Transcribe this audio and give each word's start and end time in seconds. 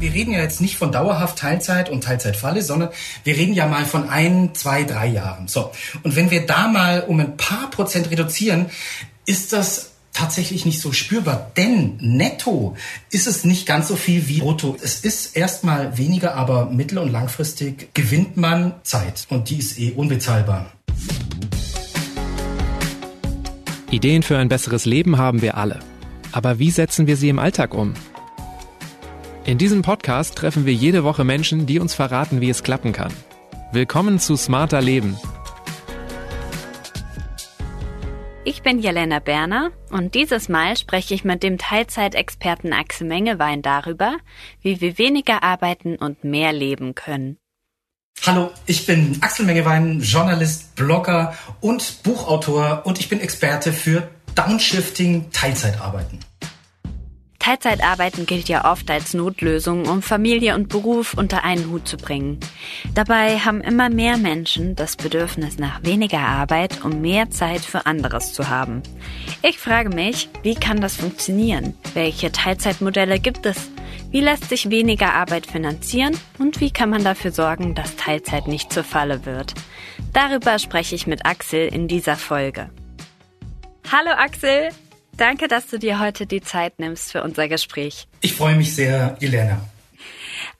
Wir 0.00 0.14
reden 0.14 0.32
ja 0.32 0.40
jetzt 0.40 0.60
nicht 0.60 0.76
von 0.76 0.92
dauerhaft 0.92 1.38
Teilzeit 1.38 1.90
und 1.90 2.04
Teilzeitfalle, 2.04 2.62
sondern 2.62 2.90
wir 3.24 3.36
reden 3.36 3.52
ja 3.52 3.66
mal 3.66 3.84
von 3.84 4.08
ein, 4.08 4.54
zwei, 4.54 4.84
drei 4.84 5.08
Jahren. 5.08 5.48
So. 5.48 5.72
Und 6.04 6.14
wenn 6.14 6.30
wir 6.30 6.46
da 6.46 6.68
mal 6.68 7.00
um 7.00 7.18
ein 7.18 7.36
paar 7.36 7.68
Prozent 7.70 8.10
reduzieren, 8.10 8.66
ist 9.26 9.52
das 9.52 9.90
tatsächlich 10.12 10.64
nicht 10.64 10.80
so 10.80 10.92
spürbar, 10.92 11.50
denn 11.56 11.96
netto 12.00 12.76
ist 13.10 13.26
es 13.26 13.44
nicht 13.44 13.66
ganz 13.66 13.88
so 13.88 13.96
viel 13.96 14.28
wie 14.28 14.40
brutto. 14.40 14.76
Es 14.80 15.00
ist 15.00 15.36
erstmal 15.36 15.98
weniger, 15.98 16.34
aber 16.34 16.66
mittel- 16.66 16.98
und 16.98 17.10
langfristig 17.10 17.92
gewinnt 17.94 18.36
man 18.36 18.74
Zeit 18.84 19.26
und 19.30 19.50
die 19.50 19.58
ist 19.58 19.78
eh 19.78 19.92
unbezahlbar. 19.92 20.72
Ideen 23.90 24.22
für 24.22 24.38
ein 24.38 24.48
besseres 24.48 24.84
Leben 24.84 25.18
haben 25.18 25.42
wir 25.42 25.56
alle. 25.56 25.80
Aber 26.30 26.58
wie 26.58 26.70
setzen 26.70 27.06
wir 27.06 27.16
sie 27.16 27.30
im 27.30 27.38
Alltag 27.38 27.74
um? 27.74 27.94
In 29.48 29.56
diesem 29.56 29.80
Podcast 29.80 30.36
treffen 30.36 30.66
wir 30.66 30.74
jede 30.74 31.04
Woche 31.04 31.24
Menschen, 31.24 31.64
die 31.64 31.78
uns 31.78 31.94
verraten, 31.94 32.42
wie 32.42 32.50
es 32.50 32.62
klappen 32.62 32.92
kann. 32.92 33.10
Willkommen 33.72 34.18
zu 34.18 34.36
Smarter 34.36 34.82
Leben. 34.82 35.16
Ich 38.44 38.60
bin 38.60 38.78
Jelena 38.78 39.20
Berner 39.20 39.70
und 39.88 40.14
dieses 40.14 40.50
Mal 40.50 40.76
spreche 40.76 41.14
ich 41.14 41.24
mit 41.24 41.42
dem 41.42 41.56
Teilzeitexperten 41.56 42.74
Axel 42.74 43.08
Mengewein 43.08 43.62
darüber, 43.62 44.18
wie 44.60 44.82
wir 44.82 44.98
weniger 44.98 45.42
arbeiten 45.42 45.96
und 45.96 46.24
mehr 46.24 46.52
leben 46.52 46.94
können. 46.94 47.38
Hallo, 48.26 48.50
ich 48.66 48.84
bin 48.84 49.16
Axel 49.22 49.46
Mengewein, 49.46 50.00
Journalist, 50.00 50.74
Blogger 50.74 51.32
und 51.62 52.02
Buchautor 52.02 52.82
und 52.84 53.00
ich 53.00 53.08
bin 53.08 53.18
Experte 53.18 53.72
für 53.72 54.10
Downshifting 54.34 55.30
Teilzeitarbeiten. 55.32 56.18
Teilzeitarbeiten 57.38 58.26
gilt 58.26 58.48
ja 58.48 58.70
oft 58.70 58.90
als 58.90 59.14
Notlösung, 59.14 59.86
um 59.86 60.02
Familie 60.02 60.54
und 60.54 60.68
Beruf 60.68 61.14
unter 61.14 61.44
einen 61.44 61.70
Hut 61.70 61.86
zu 61.86 61.96
bringen. 61.96 62.40
Dabei 62.94 63.38
haben 63.38 63.60
immer 63.60 63.88
mehr 63.90 64.18
Menschen 64.18 64.74
das 64.74 64.96
Bedürfnis 64.96 65.58
nach 65.58 65.82
weniger 65.82 66.18
Arbeit, 66.18 66.84
um 66.84 67.00
mehr 67.00 67.30
Zeit 67.30 67.60
für 67.60 67.86
anderes 67.86 68.32
zu 68.32 68.48
haben. 68.48 68.82
Ich 69.42 69.58
frage 69.58 69.88
mich, 69.88 70.28
wie 70.42 70.56
kann 70.56 70.80
das 70.80 70.96
funktionieren? 70.96 71.74
Welche 71.94 72.32
Teilzeitmodelle 72.32 73.18
gibt 73.20 73.46
es? 73.46 73.70
Wie 74.10 74.20
lässt 74.20 74.48
sich 74.48 74.70
weniger 74.70 75.14
Arbeit 75.14 75.46
finanzieren 75.46 76.18
und 76.38 76.60
wie 76.60 76.70
kann 76.70 76.90
man 76.90 77.04
dafür 77.04 77.30
sorgen, 77.30 77.74
dass 77.74 77.96
Teilzeit 77.96 78.48
nicht 78.48 78.72
zur 78.72 78.84
Falle 78.84 79.26
wird? 79.26 79.54
Darüber 80.12 80.58
spreche 80.58 80.94
ich 80.94 81.06
mit 81.06 81.26
Axel 81.26 81.68
in 81.68 81.88
dieser 81.88 82.16
Folge. 82.16 82.70
Hallo 83.92 84.10
Axel, 84.10 84.70
danke, 85.18 85.48
dass 85.48 85.66
du 85.66 85.78
dir 85.78 86.00
heute 86.00 86.26
die 86.26 86.40
Zeit 86.40 86.78
nimmst 86.78 87.12
für 87.12 87.22
unser 87.22 87.48
Gespräch. 87.48 88.08
Ich 88.20 88.34
freue 88.34 88.56
mich 88.56 88.74
sehr, 88.74 89.16
Jelena. 89.20 89.60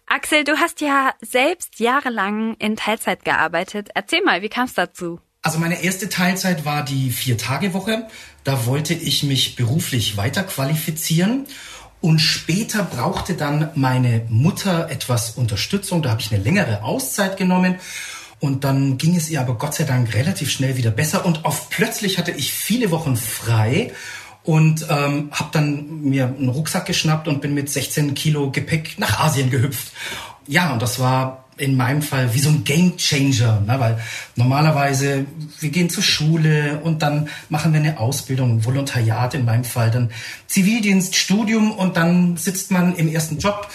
Axel, 0.07 0.45
du 0.45 0.57
hast 0.59 0.81
ja 0.81 1.13
selbst 1.21 1.81
jahrelang 1.81 2.55
in 2.59 2.77
Teilzeit 2.77 3.25
gearbeitet. 3.25 3.91
Erzähl 3.95 4.23
mal, 4.23 4.43
wie 4.43 4.49
kam 4.49 4.65
es 4.65 4.75
dazu? 4.75 5.21
Also 5.43 5.59
meine 5.59 5.83
erste 5.83 6.09
Teilzeit 6.09 6.65
war 6.65 6.85
die 6.85 7.11
Vier-Tage-Woche. 7.11 8.09
Da 8.45 8.67
wollte 8.67 8.95
ich 8.95 9.23
mich 9.23 9.57
beruflich 9.57 10.17
weiter 10.17 10.43
qualifizieren 10.43 11.47
und 12.01 12.21
später 12.21 12.85
brauchte 12.85 13.35
dann 13.35 13.71
meine 13.75 14.25
Mutter 14.29 14.91
etwas 14.91 15.31
Unterstützung. 15.31 16.03
Da 16.03 16.11
habe 16.11 16.21
ich 16.21 16.33
eine 16.33 16.43
längere 16.43 16.83
Auszeit 16.83 17.37
genommen. 17.37 17.77
Und 18.41 18.63
dann 18.63 18.99
ging 18.99 19.17
es 19.17 19.29
ihr 19.31 19.41
aber 19.41 19.55
Gott 19.55 19.75
sei 19.75 19.85
Dank 19.85 20.15
relativ 20.15 20.51
schnell 20.51 20.77
wieder 20.77 20.93
besser. 20.93 21.27
Und 21.27 21.45
auf 21.45 21.71
plötzlich 21.71 22.19
hatte 22.19 22.31
ich 22.31 22.53
viele 22.53 22.93
Wochen 22.93 23.17
frei 23.17 23.93
und 24.45 24.87
ähm, 24.89 25.29
habe 25.33 25.51
dann 25.53 26.03
mir 26.03 26.27
einen 26.27 26.49
Rucksack 26.49 26.87
geschnappt 26.87 27.29
und 27.29 27.41
bin 27.41 27.55
mit 27.55 27.69
16 27.71 28.15
Kilo 28.15 28.51
Gepäck 28.51 28.99
nach 28.99 29.21
Asien 29.21 29.51
gehüpft. 29.51 29.93
Ja, 30.47 30.73
und 30.73 30.81
das 30.81 30.99
war 30.99 31.45
in 31.59 31.77
meinem 31.77 32.03
Fall 32.03 32.35
wie 32.35 32.39
so 32.39 32.49
ein 32.49 32.65
Game 32.65 32.97
Changer, 32.97 33.61
ne? 33.61 33.79
weil 33.79 34.01
normalerweise 34.37 35.27
wir 35.61 35.71
gehen 35.71 35.91
zur 35.91 36.03
Schule 36.03 36.81
und 36.83 37.03
dann 37.03 37.29
machen 37.49 37.73
wir 37.73 37.81
eine 37.81 37.99
Ausbildung, 37.99 38.65
Volontariat 38.65 39.35
in 39.35 39.45
meinem 39.45 39.65
Fall, 39.65 39.91
dann 39.91 40.11
Zivildienst, 40.47 41.17
Studium 41.17 41.73
und 41.73 41.97
dann 41.97 42.37
sitzt 42.37 42.71
man 42.71 42.95
im 42.95 43.09
ersten 43.09 43.39
Job 43.39 43.69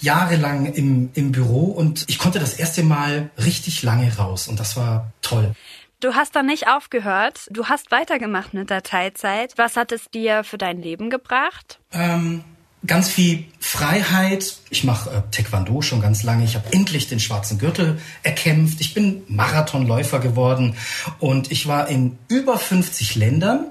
jahrelang 0.00 0.66
im, 0.66 1.10
im 1.14 1.32
Büro 1.32 1.64
und 1.64 2.04
ich 2.08 2.18
konnte 2.18 2.38
das 2.38 2.54
erste 2.54 2.82
Mal 2.82 3.30
richtig 3.42 3.82
lange 3.82 4.16
raus 4.16 4.48
und 4.48 4.60
das 4.60 4.76
war 4.76 5.12
toll. 5.22 5.54
Du 6.00 6.14
hast 6.14 6.36
dann 6.36 6.46
nicht 6.46 6.68
aufgehört, 6.68 7.48
du 7.50 7.66
hast 7.66 7.90
weitergemacht 7.90 8.54
mit 8.54 8.70
der 8.70 8.84
Teilzeit. 8.84 9.54
Was 9.56 9.76
hat 9.76 9.90
es 9.90 10.10
dir 10.10 10.44
für 10.44 10.58
dein 10.58 10.80
Leben 10.80 11.10
gebracht? 11.10 11.80
Ähm 11.92 12.44
ganz 12.86 13.08
viel 13.08 13.44
Freiheit. 13.58 14.56
Ich 14.70 14.84
mache 14.84 15.10
äh, 15.10 15.22
Taekwondo 15.30 15.82
schon 15.82 16.00
ganz 16.00 16.22
lange. 16.22 16.44
Ich 16.44 16.54
habe 16.54 16.72
endlich 16.72 17.08
den 17.08 17.20
schwarzen 17.20 17.58
Gürtel 17.58 18.00
erkämpft. 18.22 18.80
Ich 18.80 18.94
bin 18.94 19.22
Marathonläufer 19.28 20.20
geworden 20.20 20.76
und 21.18 21.50
ich 21.50 21.66
war 21.66 21.88
in 21.88 22.18
über 22.28 22.58
50 22.58 23.16
Ländern 23.16 23.66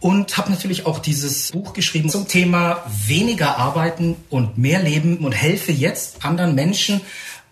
und 0.00 0.36
habe 0.36 0.50
natürlich 0.50 0.86
auch 0.86 0.98
dieses 0.98 1.52
Buch 1.52 1.74
geschrieben 1.74 2.08
zum 2.08 2.28
Thema 2.28 2.82
weniger 3.06 3.58
arbeiten 3.58 4.16
und 4.30 4.58
mehr 4.58 4.82
leben 4.82 5.18
und 5.18 5.32
helfe 5.32 5.72
jetzt 5.72 6.24
anderen 6.24 6.54
Menschen 6.54 7.00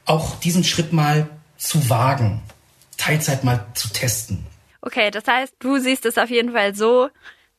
auch 0.06 0.38
diesen 0.40 0.64
Schritt 0.64 0.92
mal 0.92 1.28
zu 1.56 1.88
wagen, 1.88 2.42
Teilzeit 2.96 3.44
mal 3.44 3.66
zu 3.74 3.92
testen. 3.92 4.46
Okay, 4.80 5.10
das 5.10 5.24
heißt, 5.26 5.54
du 5.58 5.78
siehst 5.78 6.04
es 6.04 6.18
auf 6.18 6.30
jeden 6.30 6.52
Fall 6.52 6.74
so, 6.74 7.08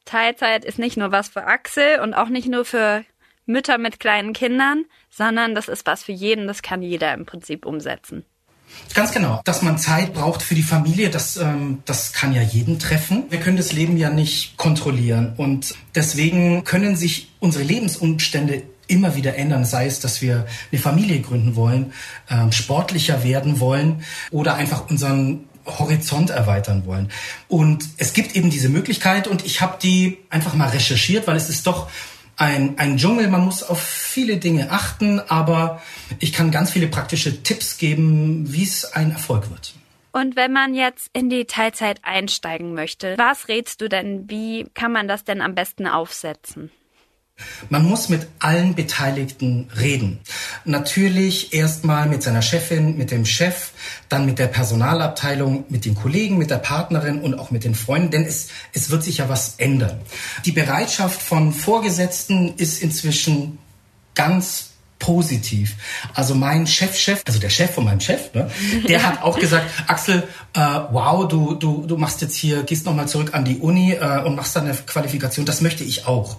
Teilzeit 0.06 0.64
ist 0.64 0.78
nicht 0.78 0.98
nur 0.98 1.12
was 1.12 1.30
für 1.30 1.46
Axel 1.46 2.00
und 2.00 2.14
auch 2.14 2.30
nicht 2.30 2.48
nur 2.48 2.66
für 2.66 3.04
Mütter 3.48 3.78
mit 3.78 4.00
kleinen 4.00 4.34
Kindern, 4.34 4.86
sondern 5.10 5.56
das 5.56 5.68
ist 5.68 5.86
was 5.86 6.04
für 6.04 6.12
jeden, 6.12 6.48
das 6.48 6.62
kann 6.62 6.82
jeder 6.82 7.14
im 7.14 7.26
Prinzip 7.26 7.66
umsetzen. 7.66 8.26
Ganz 8.94 9.12
genau. 9.12 9.42
Dass 9.46 9.62
man 9.62 9.78
Zeit 9.78 10.14
braucht 10.14 10.42
für 10.42 10.56
die 10.56 10.64
Familie, 10.64 11.10
das, 11.10 11.38
ähm, 11.38 11.82
das 11.86 12.14
kann 12.14 12.34
ja 12.34 12.42
jeden 12.42 12.80
treffen. 12.80 13.26
Wir 13.30 13.40
können 13.40 13.58
das 13.58 13.72
Leben 13.72 13.98
ja 13.98 14.10
nicht 14.10 14.58
kontrollieren 14.58 15.34
und 15.38 15.76
deswegen 15.94 16.64
können 16.64 16.96
sich 16.96 17.32
unsere 17.40 17.64
Lebensumstände 17.64 18.64
immer 18.88 19.16
wieder 19.16 19.36
ändern, 19.36 19.66
sei 19.66 19.88
es, 19.88 20.00
dass 20.00 20.22
wir 20.22 20.46
eine 20.72 20.82
Familie 20.82 21.22
gründen 21.22 21.56
wollen, 21.56 21.94
ähm, 22.30 22.52
sportlicher 22.52 23.24
werden 23.24 23.60
wollen 23.60 24.04
oder 24.32 24.56
einfach 24.56 24.90
unseren 24.90 25.46
Horizont 25.66 26.30
erweitern 26.30 26.86
wollen. 26.86 27.10
Und 27.48 27.86
es 27.98 28.14
gibt 28.14 28.36
eben 28.36 28.50
diese 28.50 28.70
Möglichkeit 28.70 29.28
und 29.28 29.46
ich 29.46 29.62
habe 29.62 29.78
die 29.82 30.20
einfach 30.30 30.54
mal 30.54 30.70
recherchiert, 30.70 31.28
weil 31.28 31.36
es 31.36 31.50
ist 31.50 31.66
doch 31.68 31.90
ein, 32.38 32.78
ein 32.78 32.98
Dschungel. 32.98 33.28
Man 33.28 33.46
muss 33.46 33.64
auf 33.64 33.82
viele 33.82 34.38
Dinge 34.38 34.72
achten, 34.72 35.20
aber 35.20 35.82
ich 36.20 36.34
kann 36.34 36.52
ganz 36.52 36.72
viele 36.72 36.88
praktische 36.88 37.44
Tipps 37.44 37.78
geben, 37.78 38.52
wie 38.52 38.64
es 38.64 38.86
ein 38.94 39.12
Erfolg 39.12 39.50
wird. 39.50 39.74
Und 40.12 40.38
wenn 40.38 40.54
man 40.54 40.74
jetzt 40.74 41.10
in 41.12 41.30
die 41.30 41.46
Teilzeit 41.46 42.00
einsteigen 42.04 42.74
möchte, 42.74 43.16
was 43.18 43.50
rätst 43.50 43.82
du 43.82 43.90
denn? 43.90 44.30
Wie 44.30 44.66
kann 44.74 44.94
man 44.94 45.10
das 45.10 45.26
denn 45.26 45.42
am 45.42 45.56
besten 45.56 45.88
aufsetzen? 45.88 46.72
Man 47.70 47.86
muss 47.86 48.10
mit 48.10 48.28
allen 48.40 48.76
Beteiligten 48.76 49.70
reden. 49.78 50.20
Natürlich 50.66 51.54
erstmal 51.54 52.08
mit 52.08 52.24
seiner 52.24 52.42
Chefin, 52.42 52.98
mit 52.98 53.12
dem 53.12 53.26
Chef, 53.26 53.72
dann 54.10 54.26
mit 54.26 54.40
der 54.40 54.48
Personalabteilung, 54.48 55.66
mit 55.70 55.86
den 55.86 55.96
Kollegen, 55.96 56.38
mit 56.38 56.50
der 56.50 56.58
Partnerin 56.58 57.22
und 57.22 57.36
auch 57.40 57.52
mit 57.52 57.64
den 57.64 57.76
Freunden, 57.76 58.12
denn 58.12 58.26
es, 58.26 58.50
es 58.74 58.90
wird 58.90 59.04
sich 59.04 59.18
ja 59.18 59.30
was 59.30 59.56
ändern. 59.58 60.00
Die 60.46 60.52
Bereitschaft 60.52 61.22
von 61.22 61.54
Vorgesetzten 61.54 62.54
ist 62.58 62.82
inzwischen 62.82 63.58
ganz 64.14 64.75
positiv. 65.00 65.76
Also 66.14 66.36
mein 66.36 66.68
Chefchef, 66.68 67.22
also 67.26 67.40
der 67.40 67.50
Chef 67.50 67.72
von 67.72 67.84
meinem 67.84 68.00
Chef, 68.00 68.34
ne, 68.34 68.50
der 68.88 69.04
hat 69.04 69.22
auch 69.22 69.38
gesagt, 69.38 69.66
Axel, 69.88 70.24
äh, 70.54 70.60
wow, 70.60 71.28
du, 71.28 71.56
du, 71.56 71.86
du 71.86 71.98
machst 71.98 72.22
jetzt 72.22 72.36
hier, 72.36 72.64
gehst 72.64 72.86
nochmal 72.86 73.08
zurück 73.08 73.34
an 73.34 73.46
die 73.46 73.58
Uni 73.58 73.94
äh, 73.94 74.24
und 74.24 74.36
machst 74.36 74.56
dann 74.56 74.66
eine 74.66 74.76
Qualifikation. 74.76 75.46
Das 75.46 75.62
möchte 75.62 75.84
ich 75.84 76.08
auch. 76.08 76.38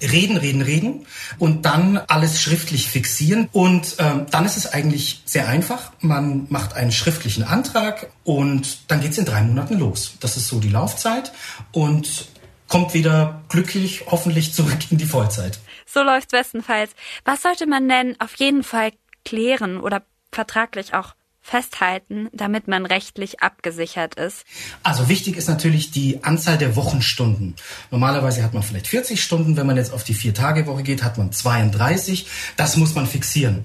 Reden, 0.00 0.36
reden, 0.36 0.62
reden 0.62 1.06
und 1.38 1.64
dann 1.66 1.98
alles 2.08 2.40
schriftlich 2.40 2.88
fixieren. 2.88 3.48
Und 3.52 3.96
ähm, 3.98 4.26
dann 4.30 4.46
ist 4.46 4.56
es 4.56 4.72
eigentlich 4.72 5.22
sehr 5.24 5.48
einfach. 5.48 5.92
Man 6.00 6.46
macht 6.48 6.74
einen 6.74 6.92
schriftlichen 6.92 7.44
Antrag 7.44 8.10
und 8.24 8.78
dann 8.88 9.00
geht's 9.00 9.18
in 9.18 9.26
drei 9.26 9.42
Monaten 9.42 9.78
los. 9.78 10.14
Das 10.20 10.36
ist 10.36 10.48
so 10.48 10.60
die 10.60 10.70
Laufzeit 10.70 11.32
und 11.72 12.28
kommt 12.68 12.94
wieder 12.94 13.42
glücklich 13.48 14.04
hoffentlich 14.06 14.52
zurück 14.54 14.78
in 14.90 14.98
die 14.98 15.06
Vollzeit. 15.06 15.58
So 15.92 16.02
läuft's 16.02 16.32
bestenfalls. 16.32 16.92
Was 17.24 17.42
sollte 17.42 17.66
man 17.66 17.88
denn 17.88 18.20
auf 18.20 18.34
jeden 18.36 18.62
Fall 18.62 18.92
klären 19.24 19.80
oder 19.80 20.02
vertraglich 20.30 20.94
auch 20.94 21.14
festhalten, 21.40 22.28
damit 22.32 22.68
man 22.68 22.84
rechtlich 22.84 23.40
abgesichert 23.40 24.14
ist? 24.16 24.44
Also 24.82 25.08
wichtig 25.08 25.36
ist 25.36 25.48
natürlich 25.48 25.90
die 25.90 26.22
Anzahl 26.22 26.58
der 26.58 26.76
Wochenstunden. 26.76 27.56
Normalerweise 27.90 28.42
hat 28.42 28.52
man 28.52 28.62
vielleicht 28.62 28.86
40 28.86 29.22
Stunden, 29.22 29.56
wenn 29.56 29.66
man 29.66 29.76
jetzt 29.76 29.92
auf 29.92 30.04
die 30.04 30.14
Vier-Tage-Woche 30.14 30.82
geht, 30.82 31.02
hat 31.02 31.16
man 31.16 31.32
32. 31.32 32.26
Das 32.56 32.76
muss 32.76 32.94
man 32.94 33.06
fixieren. 33.06 33.62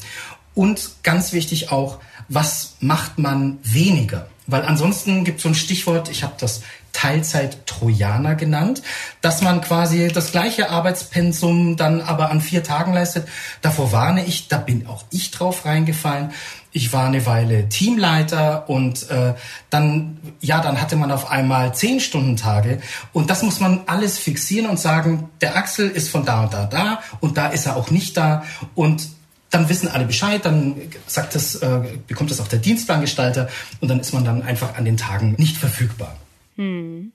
Und 0.56 0.92
ganz 1.04 1.34
wichtig 1.34 1.72
auch, 1.72 2.00
was 2.30 2.78
macht 2.80 3.20
man 3.20 3.60
weniger? 3.64 4.30
Weil 4.48 4.64
ansonsten 4.64 5.26
gibt 5.26 5.38
es 5.38 5.44
so 5.44 5.50
ein 5.50 5.56
Stichwort, 5.56 6.10
ich 6.10 6.24
habe 6.24 6.36
das 6.40 6.62
Teilzeit-Trojaner 6.94 8.36
genannt, 8.36 8.82
dass 9.22 9.42
man 9.42 9.62
quasi 9.62 10.08
das 10.08 10.32
gleiche 10.32 10.70
Arbeitspensum 10.70 11.76
dann 11.76 12.02
aber 12.02 12.32
an 12.32 12.40
vier 12.40 12.64
Tagen 12.64 12.94
leistet. 12.94 13.28
Davor 13.62 13.92
warne 13.92 14.26
ich, 14.26 14.48
da 14.48 14.58
bin 14.58 14.88
auch 14.88 15.04
ich 15.12 15.32
drauf 15.32 15.66
reingefallen. 15.66 16.32
Ich 16.72 16.94
war 16.94 17.06
eine 17.06 17.26
Weile 17.26 17.70
Teamleiter 17.70 18.68
und 18.70 19.10
äh, 19.10 19.34
dann, 19.70 20.18
ja, 20.40 20.60
dann 20.60 20.82
hatte 20.82 20.96
man 20.96 21.12
auf 21.12 21.30
einmal 21.30 21.76
zehn 21.76 22.00
Stunden 22.00 22.36
Tage 22.36 22.82
und 23.12 23.30
das 23.30 23.44
muss 23.44 23.60
man 23.60 23.82
alles 23.86 24.18
fixieren 24.18 24.68
und 24.70 24.80
sagen, 24.80 25.30
der 25.42 25.56
Axel 25.56 25.90
ist 25.90 26.10
von 26.10 26.26
da 26.26 26.44
und 26.44 26.54
da 26.54 26.66
da 26.66 27.00
und 27.20 27.38
da 27.38 27.48
ist 27.48 27.68
er 27.68 27.76
auch 27.76 27.92
nicht 27.92 28.18
da 28.18 28.44
und 28.74 29.10
dann 29.52 29.70
wissen 29.70 29.88
alle 29.88 30.06
Bescheid, 30.06 30.44
dann 30.46 30.76
sagt 31.06 31.36
das, 31.36 31.56
äh, 31.56 31.82
bekommt 32.08 32.32
das 32.32 32.42
auch 32.42 32.48
der 32.48 32.58
Dienstplangestalter 32.58 33.50
und 33.82 33.88
dann 33.88 34.00
ist 34.00 34.12
man 34.12 34.26
dann 34.26 34.42
einfach 34.42 34.76
an 34.76 34.86
den 34.86 34.98
Tagen 34.98 35.36
nicht 35.38 35.58
verfügbar. 35.58 36.16
Hm. 36.56 37.14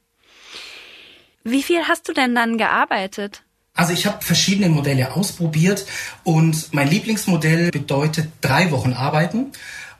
Wie 1.44 1.62
viel 1.62 1.82
hast 1.88 2.08
du 2.08 2.12
denn 2.12 2.34
dann 2.34 2.58
gearbeitet? 2.58 3.42
Also 3.74 3.92
ich 3.92 4.06
habe 4.06 4.22
verschiedene 4.22 4.68
Modelle 4.68 5.14
ausprobiert 5.14 5.86
und 6.24 6.74
mein 6.74 6.88
Lieblingsmodell 6.88 7.70
bedeutet 7.70 8.28
drei 8.40 8.70
Wochen 8.72 8.92
arbeiten 8.92 9.52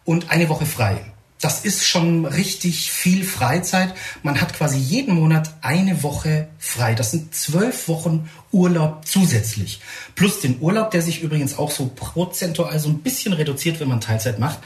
und 0.05 0.31
eine 0.31 0.49
Woche 0.49 0.67
frei. 0.67 1.01
Das 1.41 1.65
ist 1.65 1.87
schon 1.87 2.27
richtig 2.27 2.91
viel 2.91 3.25
Freizeit. 3.25 3.95
Man 4.25 4.41
hat 4.41 4.55
quasi 4.55 4.77
jeden 4.77 5.15
Monat 5.15 5.55
eine 5.61 6.03
Woche 6.03 6.49
frei. 6.59 6.95
Das 6.95 7.13
sind 7.13 7.33
zwölf 7.33 7.87
Wochen 7.87 8.29
Urlaub 8.51 9.07
zusätzlich. 9.07 9.81
Plus 10.17 10.41
den 10.41 10.61
Urlaub, 10.61 10.91
der 10.91 11.01
sich 11.01 11.23
übrigens 11.23 11.57
auch 11.57 11.71
so 11.71 11.93
prozentual 11.95 12.77
so 12.81 12.89
ein 12.89 12.99
bisschen 12.99 13.33
reduziert, 13.33 13.79
wenn 13.79 13.87
man 13.89 14.01
Teilzeit 14.01 14.41
macht. 14.41 14.59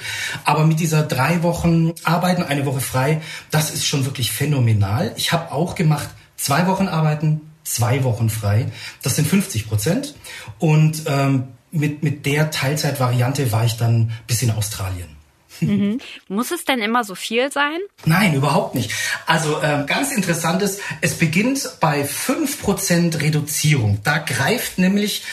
Aber 0.45 0.65
mit 0.65 0.81
dieser 0.81 1.03
drei 1.03 1.43
Wochen 1.43 1.93
Arbeiten, 2.05 2.43
eine 2.43 2.65
Woche 2.65 2.81
frei, 2.81 3.21
das 3.51 3.71
ist 3.71 3.87
schon 3.87 4.07
wirklich 4.07 4.33
phänomenal. 4.33 5.13
Ich 5.17 5.33
habe 5.33 5.53
auch 5.53 5.75
gemacht, 5.75 6.09
zwei 6.37 6.67
Wochen 6.67 6.89
arbeiten, 6.89 7.43
zwei 7.65 8.03
Wochen 8.03 8.31
frei. 8.31 8.73
Das 9.03 9.17
sind 9.17 9.29
50 9.29 9.69
Prozent. 9.69 10.15
Und 10.59 11.03
ähm, 11.07 11.49
mit, 11.71 12.03
mit 12.03 12.25
der 12.25 12.51
Teilzeitvariante 12.51 13.53
war 13.53 13.67
ich 13.67 13.77
dann 13.77 14.13
bis 14.27 14.43
in 14.43 14.51
Australien. 14.53 15.22
Mhm. 15.69 16.01
Muss 16.29 16.51
es 16.51 16.65
denn 16.65 16.81
immer 16.81 17.05
so 17.05 17.15
viel 17.15 17.51
sein? 17.53 17.79
Nein, 18.05 18.35
überhaupt 18.35 18.75
nicht. 18.75 18.93
Also 19.27 19.61
äh, 19.61 19.85
ganz 19.87 20.13
interessant 20.13 20.63
ist, 20.63 20.81
es 21.01 21.15
beginnt 21.15 21.77
bei 21.81 22.05
5% 22.05 23.21
Reduzierung. 23.21 23.99
Da 24.05 24.19
greift 24.19 24.79
nämlich 24.79 25.25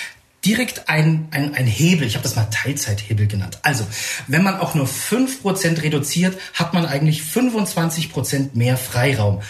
direkt 0.45 0.87
ein, 0.87 1.27
ein, 1.31 1.53
ein 1.53 1.67
Hebel, 1.67 2.07
ich 2.07 2.15
habe 2.15 2.23
das 2.23 2.35
mal 2.35 2.45
Teilzeithebel 2.45 3.27
genannt. 3.27 3.59
Also, 3.63 3.85
wenn 4.27 4.43
man 4.43 4.59
auch 4.59 4.73
nur 4.73 4.87
5% 4.87 5.81
reduziert, 5.81 6.39
hat 6.53 6.73
man 6.73 6.85
eigentlich 6.85 7.21
25% 7.21 8.51
mehr 8.53 8.77
Freiraum. 8.77 9.41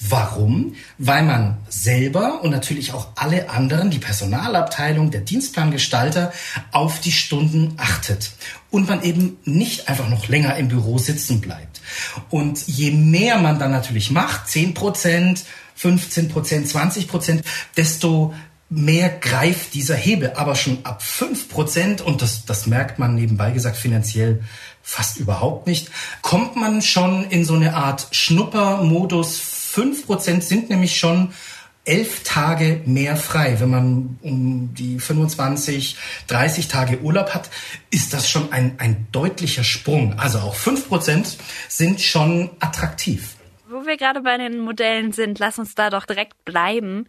Warum? 0.00 0.74
Weil 0.98 1.22
man 1.22 1.58
selber 1.68 2.42
und 2.42 2.50
natürlich 2.50 2.92
auch 2.92 3.08
alle 3.14 3.48
anderen, 3.48 3.90
die 3.90 3.98
Personalabteilung, 3.98 5.10
der 5.10 5.20
Dienstplangestalter, 5.20 6.32
auf 6.72 7.00
die 7.00 7.12
Stunden 7.12 7.74
achtet 7.76 8.32
und 8.70 8.88
man 8.88 9.02
eben 9.02 9.38
nicht 9.44 9.88
einfach 9.88 10.08
noch 10.08 10.28
länger 10.28 10.56
im 10.56 10.68
Büro 10.68 10.98
sitzen 10.98 11.40
bleibt. 11.40 11.80
Und 12.28 12.66
je 12.66 12.90
mehr 12.90 13.38
man 13.38 13.58
dann 13.58 13.70
natürlich 13.70 14.10
macht, 14.10 14.48
10 14.48 14.74
Prozent, 14.74 15.44
15 15.76 16.28
Prozent, 16.28 16.68
20 16.68 17.08
Prozent, 17.08 17.44
desto 17.76 18.34
mehr 18.68 19.08
greift 19.08 19.74
dieser 19.74 19.94
Hebel. 19.94 20.32
Aber 20.34 20.56
schon 20.56 20.84
ab 20.84 21.02
5 21.02 21.48
Prozent, 21.48 22.00
und 22.00 22.20
das, 22.20 22.44
das 22.44 22.66
merkt 22.66 22.98
man 22.98 23.14
nebenbei 23.14 23.52
gesagt 23.52 23.76
finanziell 23.76 24.42
fast 24.82 25.16
überhaupt 25.16 25.66
nicht, 25.66 25.90
kommt 26.20 26.56
man 26.56 26.82
schon 26.82 27.24
in 27.30 27.44
so 27.44 27.54
eine 27.54 27.74
Art 27.74 28.08
Schnuppermodus 28.10 29.53
5% 29.74 30.40
sind 30.40 30.70
nämlich 30.70 30.96
schon 30.96 31.32
elf 31.84 32.22
Tage 32.24 32.80
mehr 32.86 33.16
frei. 33.16 33.60
Wenn 33.60 33.70
man 33.70 34.18
um 34.22 34.74
die 34.74 34.98
25, 34.98 35.96
30 36.28 36.68
Tage 36.68 37.00
Urlaub 37.00 37.34
hat, 37.34 37.50
ist 37.90 38.14
das 38.14 38.28
schon 38.28 38.52
ein, 38.52 38.76
ein 38.78 39.06
deutlicher 39.12 39.64
Sprung. 39.64 40.18
Also 40.18 40.38
auch 40.38 40.56
5% 40.56 41.36
sind 41.68 42.00
schon 42.00 42.50
attraktiv. 42.60 43.36
Wir 43.86 43.96
gerade 43.96 44.22
bei 44.22 44.36
den 44.36 44.60
Modellen 44.60 45.12
sind, 45.12 45.38
lass 45.38 45.58
uns 45.58 45.74
da 45.74 45.90
doch 45.90 46.06
direkt 46.06 46.44
bleiben. 46.44 47.06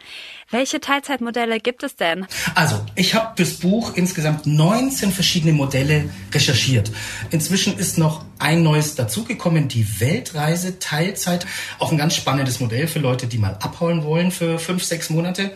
Welche 0.51 0.79
Teilzeitmodelle 0.79 1.59
gibt 1.59 1.83
es 1.83 1.95
denn? 1.95 2.27
Also, 2.53 2.83
ich 2.95 3.15
habe 3.15 3.33
fürs 3.35 3.55
Buch 3.55 3.93
insgesamt 3.95 4.45
19 4.45 5.11
verschiedene 5.11 5.53
Modelle 5.53 6.09
recherchiert. 6.33 6.91
Inzwischen 7.31 7.77
ist 7.77 7.97
noch 7.97 8.25
ein 8.39 8.63
neues 8.63 8.95
dazugekommen, 8.95 9.67
die 9.67 9.99
Weltreise 9.99 10.79
Teilzeit. 10.79 11.45
Auch 11.79 11.91
ein 11.91 11.97
ganz 11.97 12.15
spannendes 12.15 12.59
Modell 12.59 12.87
für 12.87 12.99
Leute, 12.99 13.27
die 13.27 13.37
mal 13.37 13.57
abhauen 13.61 14.03
wollen 14.03 14.31
für 14.31 14.59
fünf, 14.59 14.83
sechs 14.83 15.09
Monate. 15.09 15.51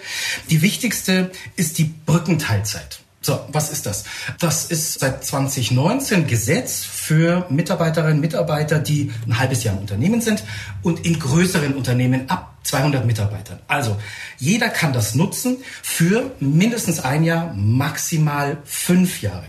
Die 0.49 0.61
wichtigste 0.61 1.31
ist 1.55 1.77
die 1.77 1.93
Brückenteilzeit. 2.05 2.99
So, 3.21 3.39
was 3.51 3.69
ist 3.69 3.85
das? 3.85 4.05
Das 4.39 4.65
ist 4.65 4.99
seit 4.99 5.25
2019 5.25 6.25
Gesetz 6.27 6.85
für 6.85 7.45
Mitarbeiterinnen 7.49 8.15
und 8.15 8.21
Mitarbeiter, 8.21 8.79
die 8.79 9.11
ein 9.27 9.37
halbes 9.37 9.63
Jahr 9.63 9.75
im 9.75 9.81
Unternehmen 9.81 10.21
sind 10.21 10.43
und 10.83 11.05
in 11.05 11.19
größeren 11.19 11.75
Unternehmen 11.75 12.29
ab 12.29 12.58
200 12.63 13.05
Mitarbeitern. 13.05 13.59
Also 13.67 13.97
jeder 14.37 14.69
kann 14.69 14.93
das 14.93 15.15
nutzen 15.15 15.57
für 15.81 16.31
mindestens 16.39 16.99
ein 16.99 17.23
Jahr, 17.23 17.53
maximal 17.55 18.57
fünf 18.65 19.21
Jahre. 19.21 19.45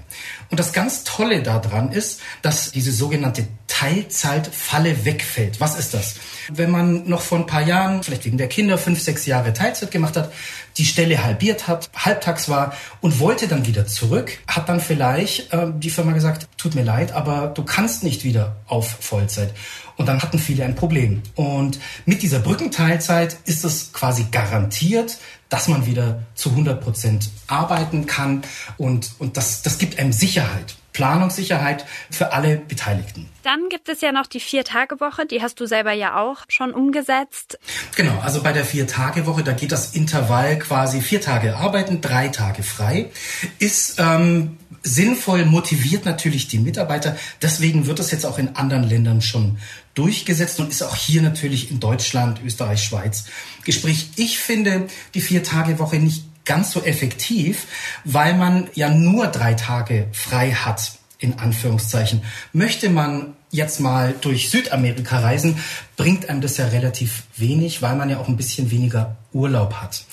Und 0.51 0.59
das 0.59 0.73
ganz 0.73 1.05
Tolle 1.05 1.43
daran 1.43 1.93
ist, 1.93 2.21
dass 2.43 2.73
diese 2.73 2.93
sogenannte 2.93 3.47
Teilzeitfalle 3.69 5.05
wegfällt. 5.05 5.61
Was 5.61 5.79
ist 5.79 5.95
das? 5.95 6.17
Wenn 6.51 6.71
man 6.71 7.09
noch 7.09 7.23
vor 7.23 7.39
ein 7.39 7.47
paar 7.47 7.63
Jahren, 7.63 8.03
vielleicht 8.03 8.25
wegen 8.25 8.37
der 8.37 8.49
Kinder, 8.49 8.77
fünf, 8.77 9.01
sechs 9.01 9.27
Jahre 9.27 9.53
Teilzeit 9.53 9.91
gemacht 9.91 10.17
hat, 10.17 10.33
die 10.77 10.85
Stelle 10.85 11.23
halbiert 11.23 11.69
hat, 11.69 11.89
halbtags 11.95 12.49
war 12.49 12.75
und 13.01 13.21
wollte 13.21 13.47
dann 13.49 13.67
wieder 13.67 13.87
zurück, 13.87 14.39
hat 14.47 14.69
dann 14.69 14.81
vielleicht 14.81 15.53
äh, 15.53 15.69
die 15.73 15.91
Firma 15.91 16.13
gesagt, 16.13 16.49
tut 16.57 16.75
mir 16.75 16.85
leid, 16.85 17.13
aber 17.13 17.47
du 17.49 17.65
kannst 17.65 18.03
nicht 18.03 18.25
wieder 18.25 18.57
auf 18.67 18.97
Vollzeit. 19.01 19.55
Und 20.01 20.07
dann 20.07 20.23
hatten 20.23 20.39
viele 20.39 20.65
ein 20.65 20.77
Problem. 20.77 21.21
Und 21.35 21.79
mit 22.07 22.23
dieser 22.23 22.39
Brückenteilzeit 22.39 23.37
ist 23.45 23.67
es 23.67 23.93
quasi 23.93 24.29
garantiert, 24.31 25.19
dass 25.51 25.69
man 25.69 25.85
wieder 25.85 26.23
zu 26.35 26.49
100 26.49 26.81
Prozent 26.81 27.29
arbeiten 27.49 28.07
kann. 28.07 28.41
Und, 28.79 29.11
und 29.19 29.37
das, 29.37 29.61
das 29.61 29.77
gibt 29.77 29.99
einem 29.99 30.13
Sicherheit. 30.13 30.77
Planungssicherheit 30.95 31.85
für 32.11 32.33
alle 32.33 32.57
Beteiligten. 32.57 33.29
Dann 33.43 33.69
gibt 33.69 33.91
es 33.91 34.01
ja 34.01 34.11
noch 34.11 34.27
die 34.27 34.41
Vier-Tage-Woche, 34.41 35.27
die 35.27 35.43
hast 35.43 35.61
du 35.61 35.67
selber 35.67 35.93
ja 35.93 36.19
auch 36.19 36.45
schon 36.49 36.73
umgesetzt. 36.73 37.59
Genau, 37.95 38.19
also 38.21 38.43
bei 38.43 38.55
der 38.55 38.65
Vier-Tage-Woche, 38.65 39.45
da 39.45 39.53
geht 39.53 39.71
das 39.71 39.95
Intervall 39.95 40.59
quasi 40.59 41.03
vier 41.03 41.21
Tage 41.21 41.57
arbeiten, 41.57 42.01
drei 42.01 42.29
Tage 42.29 42.63
frei. 42.63 43.11
Ist 43.59 43.99
ähm, 43.99 44.57
sinnvoll, 44.83 45.45
motiviert 45.45 46.05
natürlich 46.05 46.49
die 46.49 46.59
Mitarbeiter. 46.59 47.17
Deswegen 47.43 47.87
wird 47.87 47.99
das 47.99 48.11
jetzt 48.11 48.27
auch 48.27 48.39
in 48.39 48.57
anderen 48.57 48.85
Ländern 48.85 49.23
schon 49.23 49.59
durchgesetzt 49.95 50.61
und 50.61 50.71
ist 50.71 50.83
auch 50.83 50.97
hier 50.97 51.23
natürlich 51.23 51.71
in 51.71 51.81
Deutschland, 51.81 52.41
Österreich, 52.45 52.83
Schweiz 52.83 53.27
Gespräch. 53.65 54.11
Ich 54.17 54.39
finde 54.39 54.87
die 55.15 55.21
Vier-Tage-Woche 55.21 55.97
nicht 55.97 56.25
ganz 56.45 56.73
so 56.73 56.83
effektiv, 56.83 57.67
weil 58.05 58.35
man 58.35 58.69
ja 58.75 58.89
nur 58.89 59.27
drei 59.27 59.55
Tage 59.55 60.09
frei 60.13 60.53
hat, 60.53 60.93
in 61.19 61.39
Anführungszeichen. 61.39 62.23
Möchte 62.53 62.89
man 62.89 63.35
jetzt 63.51 63.81
mal 63.81 64.15
durch 64.21 64.49
Südamerika 64.49 65.19
reisen, 65.19 65.57
bringt 65.97 66.29
einem 66.29 66.41
das 66.41 66.57
ja 66.57 66.67
relativ 66.69 67.25
wenig, 67.37 67.83
weil 67.83 67.97
man 67.97 68.09
ja 68.09 68.19
auch 68.19 68.29
ein 68.29 68.37
bisschen 68.37 68.71
weniger 68.71 69.17
Urlaub 69.33 69.75
hat. 69.75 70.05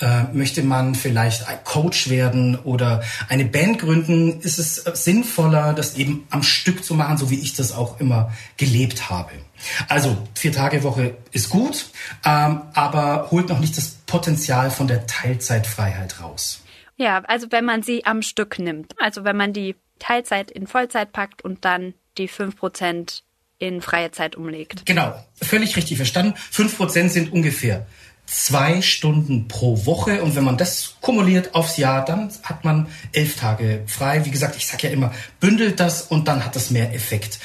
Äh, 0.00 0.24
möchte 0.32 0.62
man 0.62 0.94
vielleicht 0.94 1.48
ein 1.48 1.62
Coach 1.64 2.08
werden 2.08 2.56
oder 2.56 3.02
eine 3.28 3.44
Band 3.44 3.78
gründen, 3.78 4.40
ist 4.40 4.58
es 4.58 4.76
sinnvoller, 4.76 5.74
das 5.74 5.96
eben 5.96 6.26
am 6.30 6.42
Stück 6.42 6.84
zu 6.84 6.94
machen, 6.94 7.18
so 7.18 7.30
wie 7.30 7.38
ich 7.38 7.54
das 7.54 7.72
auch 7.72 8.00
immer 8.00 8.32
gelebt 8.56 9.10
habe. 9.10 9.32
Also 9.88 10.16
vier 10.34 10.52
Tage 10.52 10.82
Woche 10.82 11.16
ist 11.32 11.50
gut, 11.50 11.90
ähm, 12.24 12.62
aber 12.72 13.30
holt 13.30 13.48
noch 13.48 13.60
nicht 13.60 13.76
das 13.76 13.90
Potenzial 14.06 14.70
von 14.70 14.88
der 14.88 15.06
Teilzeitfreiheit 15.06 16.20
raus. 16.22 16.62
Ja, 16.96 17.22
also 17.24 17.46
wenn 17.50 17.64
man 17.64 17.82
sie 17.82 18.04
am 18.04 18.22
Stück 18.22 18.58
nimmt, 18.58 18.94
also 18.98 19.24
wenn 19.24 19.36
man 19.36 19.52
die 19.52 19.76
Teilzeit 19.98 20.50
in 20.50 20.66
Vollzeit 20.66 21.12
packt 21.12 21.42
und 21.42 21.64
dann 21.64 21.94
die 22.18 22.28
fünf 22.28 22.56
Prozent 22.56 23.22
in 23.58 23.82
freie 23.82 24.10
Zeit 24.10 24.36
umlegt. 24.36 24.86
Genau, 24.86 25.14
völlig 25.40 25.76
richtig 25.76 25.98
verstanden. 25.98 26.34
Fünf 26.36 26.76
Prozent 26.76 27.12
sind 27.12 27.32
ungefähr 27.32 27.86
zwei 28.30 28.80
Stunden 28.80 29.48
pro 29.48 29.84
Woche 29.86 30.22
und 30.22 30.36
wenn 30.36 30.44
man 30.44 30.56
das 30.56 30.94
kumuliert 31.00 31.54
aufs 31.54 31.76
Jahr, 31.76 32.04
dann 32.04 32.30
hat 32.44 32.64
man 32.64 32.86
elf 33.12 33.36
Tage 33.36 33.82
frei. 33.86 34.24
Wie 34.24 34.30
gesagt, 34.30 34.56
ich 34.56 34.66
sage 34.66 34.86
ja 34.86 34.92
immer, 34.92 35.12
bündelt 35.40 35.80
das 35.80 36.02
und 36.02 36.28
dann 36.28 36.44
hat 36.44 36.54
das 36.54 36.70
mehr 36.70 36.94
Effekt. 36.94 37.40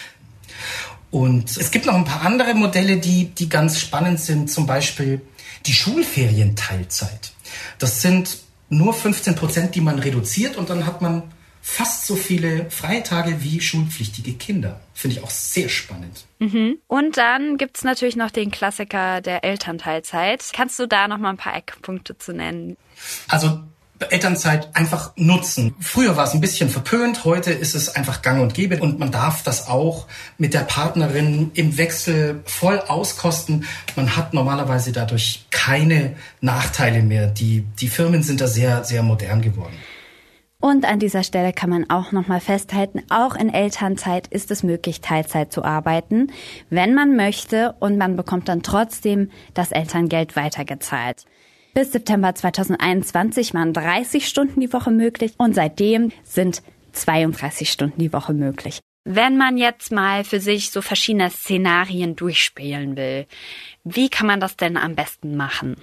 Und 1.09 1.57
es 1.57 1.71
gibt 1.71 1.85
noch 1.85 1.95
ein 1.95 2.05
paar 2.05 2.21
andere 2.21 2.53
Modelle, 2.53 2.97
die, 2.97 3.25
die 3.25 3.49
ganz 3.49 3.79
spannend 3.79 4.19
sind, 4.19 4.51
zum 4.51 4.67
Beispiel 4.67 5.21
die 5.65 5.73
Schulferienteilzeit. 5.73 7.31
Das 7.79 8.01
sind 8.01 8.37
nur 8.69 8.93
15 8.93 9.35
Prozent, 9.35 9.75
die 9.75 9.81
man 9.81 9.97
reduziert 9.97 10.55
und 10.55 10.69
dann 10.69 10.85
hat 10.85 11.01
man 11.01 11.23
fast 11.67 12.05
so 12.05 12.15
viele 12.15 12.69
freie 12.69 13.01
Tage 13.01 13.43
wie 13.43 13.59
schulpflichtige 13.59 14.33
Kinder. 14.33 14.79
Finde 14.93 15.17
ich 15.17 15.23
auch 15.23 15.31
sehr 15.31 15.67
spannend. 15.67 16.25
Mhm. 16.37 16.77
Und 16.87 17.17
dann 17.17 17.57
gibt's 17.57 17.83
natürlich 17.83 18.15
noch 18.15 18.29
den 18.29 18.51
Klassiker 18.51 19.19
der 19.19 19.43
Elternteilzeit. 19.43 20.51
Kannst 20.53 20.77
du 20.77 20.87
da 20.87 21.07
noch 21.07 21.17
mal 21.17 21.31
ein 21.31 21.37
paar 21.37 21.57
Eckpunkte 21.57 22.19
zu 22.19 22.33
nennen? 22.33 22.77
Also 23.27 23.61
Elternzeit 23.97 24.69
einfach 24.75 25.13
nutzen. 25.15 25.73
Früher 25.79 26.15
war 26.15 26.25
es 26.25 26.33
ein 26.33 26.39
bisschen 26.39 26.69
verpönt, 26.69 27.25
heute 27.25 27.51
ist 27.51 27.73
es 27.73 27.95
einfach 27.95 28.21
gang 28.21 28.41
und 28.41 28.53
gäbe 28.53 28.79
und 28.79 28.99
man 28.99 29.11
darf 29.11 29.41
das 29.41 29.67
auch 29.67 30.07
mit 30.37 30.53
der 30.53 30.59
Partnerin 30.59 31.49
im 31.55 31.77
Wechsel 31.77 32.43
voll 32.45 32.79
auskosten. 32.79 33.65
Man 33.95 34.15
hat 34.15 34.35
normalerweise 34.35 34.91
dadurch 34.91 35.45
keine 35.49 36.15
Nachteile 36.41 37.01
mehr. 37.01 37.25
Die, 37.25 37.65
die 37.79 37.87
Firmen 37.87 38.21
sind 38.21 38.39
da 38.39 38.47
sehr, 38.47 38.83
sehr 38.83 39.01
modern 39.01 39.41
geworden. 39.41 39.75
Und 40.65 40.83
an 40.83 40.97
dieser 40.97 41.21
Stelle 41.21 41.53
kann 41.53 41.69
man 41.69 41.91
auch 41.91 42.11
nochmal 42.11 42.39
festhalten, 42.39 43.03
auch 43.09 43.35
in 43.35 43.53
Elternzeit 43.53 44.25
ist 44.25 44.49
es 44.49 44.63
möglich, 44.63 44.99
Teilzeit 44.99 45.53
zu 45.53 45.63
arbeiten, 45.63 46.31
wenn 46.71 46.95
man 46.95 47.15
möchte 47.15 47.75
und 47.79 47.99
man 47.99 48.15
bekommt 48.15 48.49
dann 48.49 48.63
trotzdem 48.63 49.29
das 49.53 49.71
Elterngeld 49.71 50.35
weitergezahlt. 50.35 51.25
Bis 51.75 51.91
September 51.91 52.33
2021 52.33 53.53
waren 53.53 53.73
30 53.73 54.27
Stunden 54.27 54.59
die 54.59 54.73
Woche 54.73 54.89
möglich 54.89 55.35
und 55.37 55.53
seitdem 55.53 56.11
sind 56.23 56.63
32 56.93 57.69
Stunden 57.69 57.99
die 57.99 58.11
Woche 58.11 58.33
möglich. 58.33 58.79
Wenn 59.03 59.37
man 59.37 59.57
jetzt 59.57 59.91
mal 59.91 60.23
für 60.23 60.39
sich 60.39 60.71
so 60.71 60.81
verschiedene 60.81 61.29
Szenarien 61.29 62.15
durchspielen 62.15 62.97
will, 62.97 63.27
wie 63.83 64.09
kann 64.09 64.25
man 64.25 64.39
das 64.39 64.57
denn 64.57 64.77
am 64.77 64.95
besten 64.95 65.37
machen? 65.37 65.75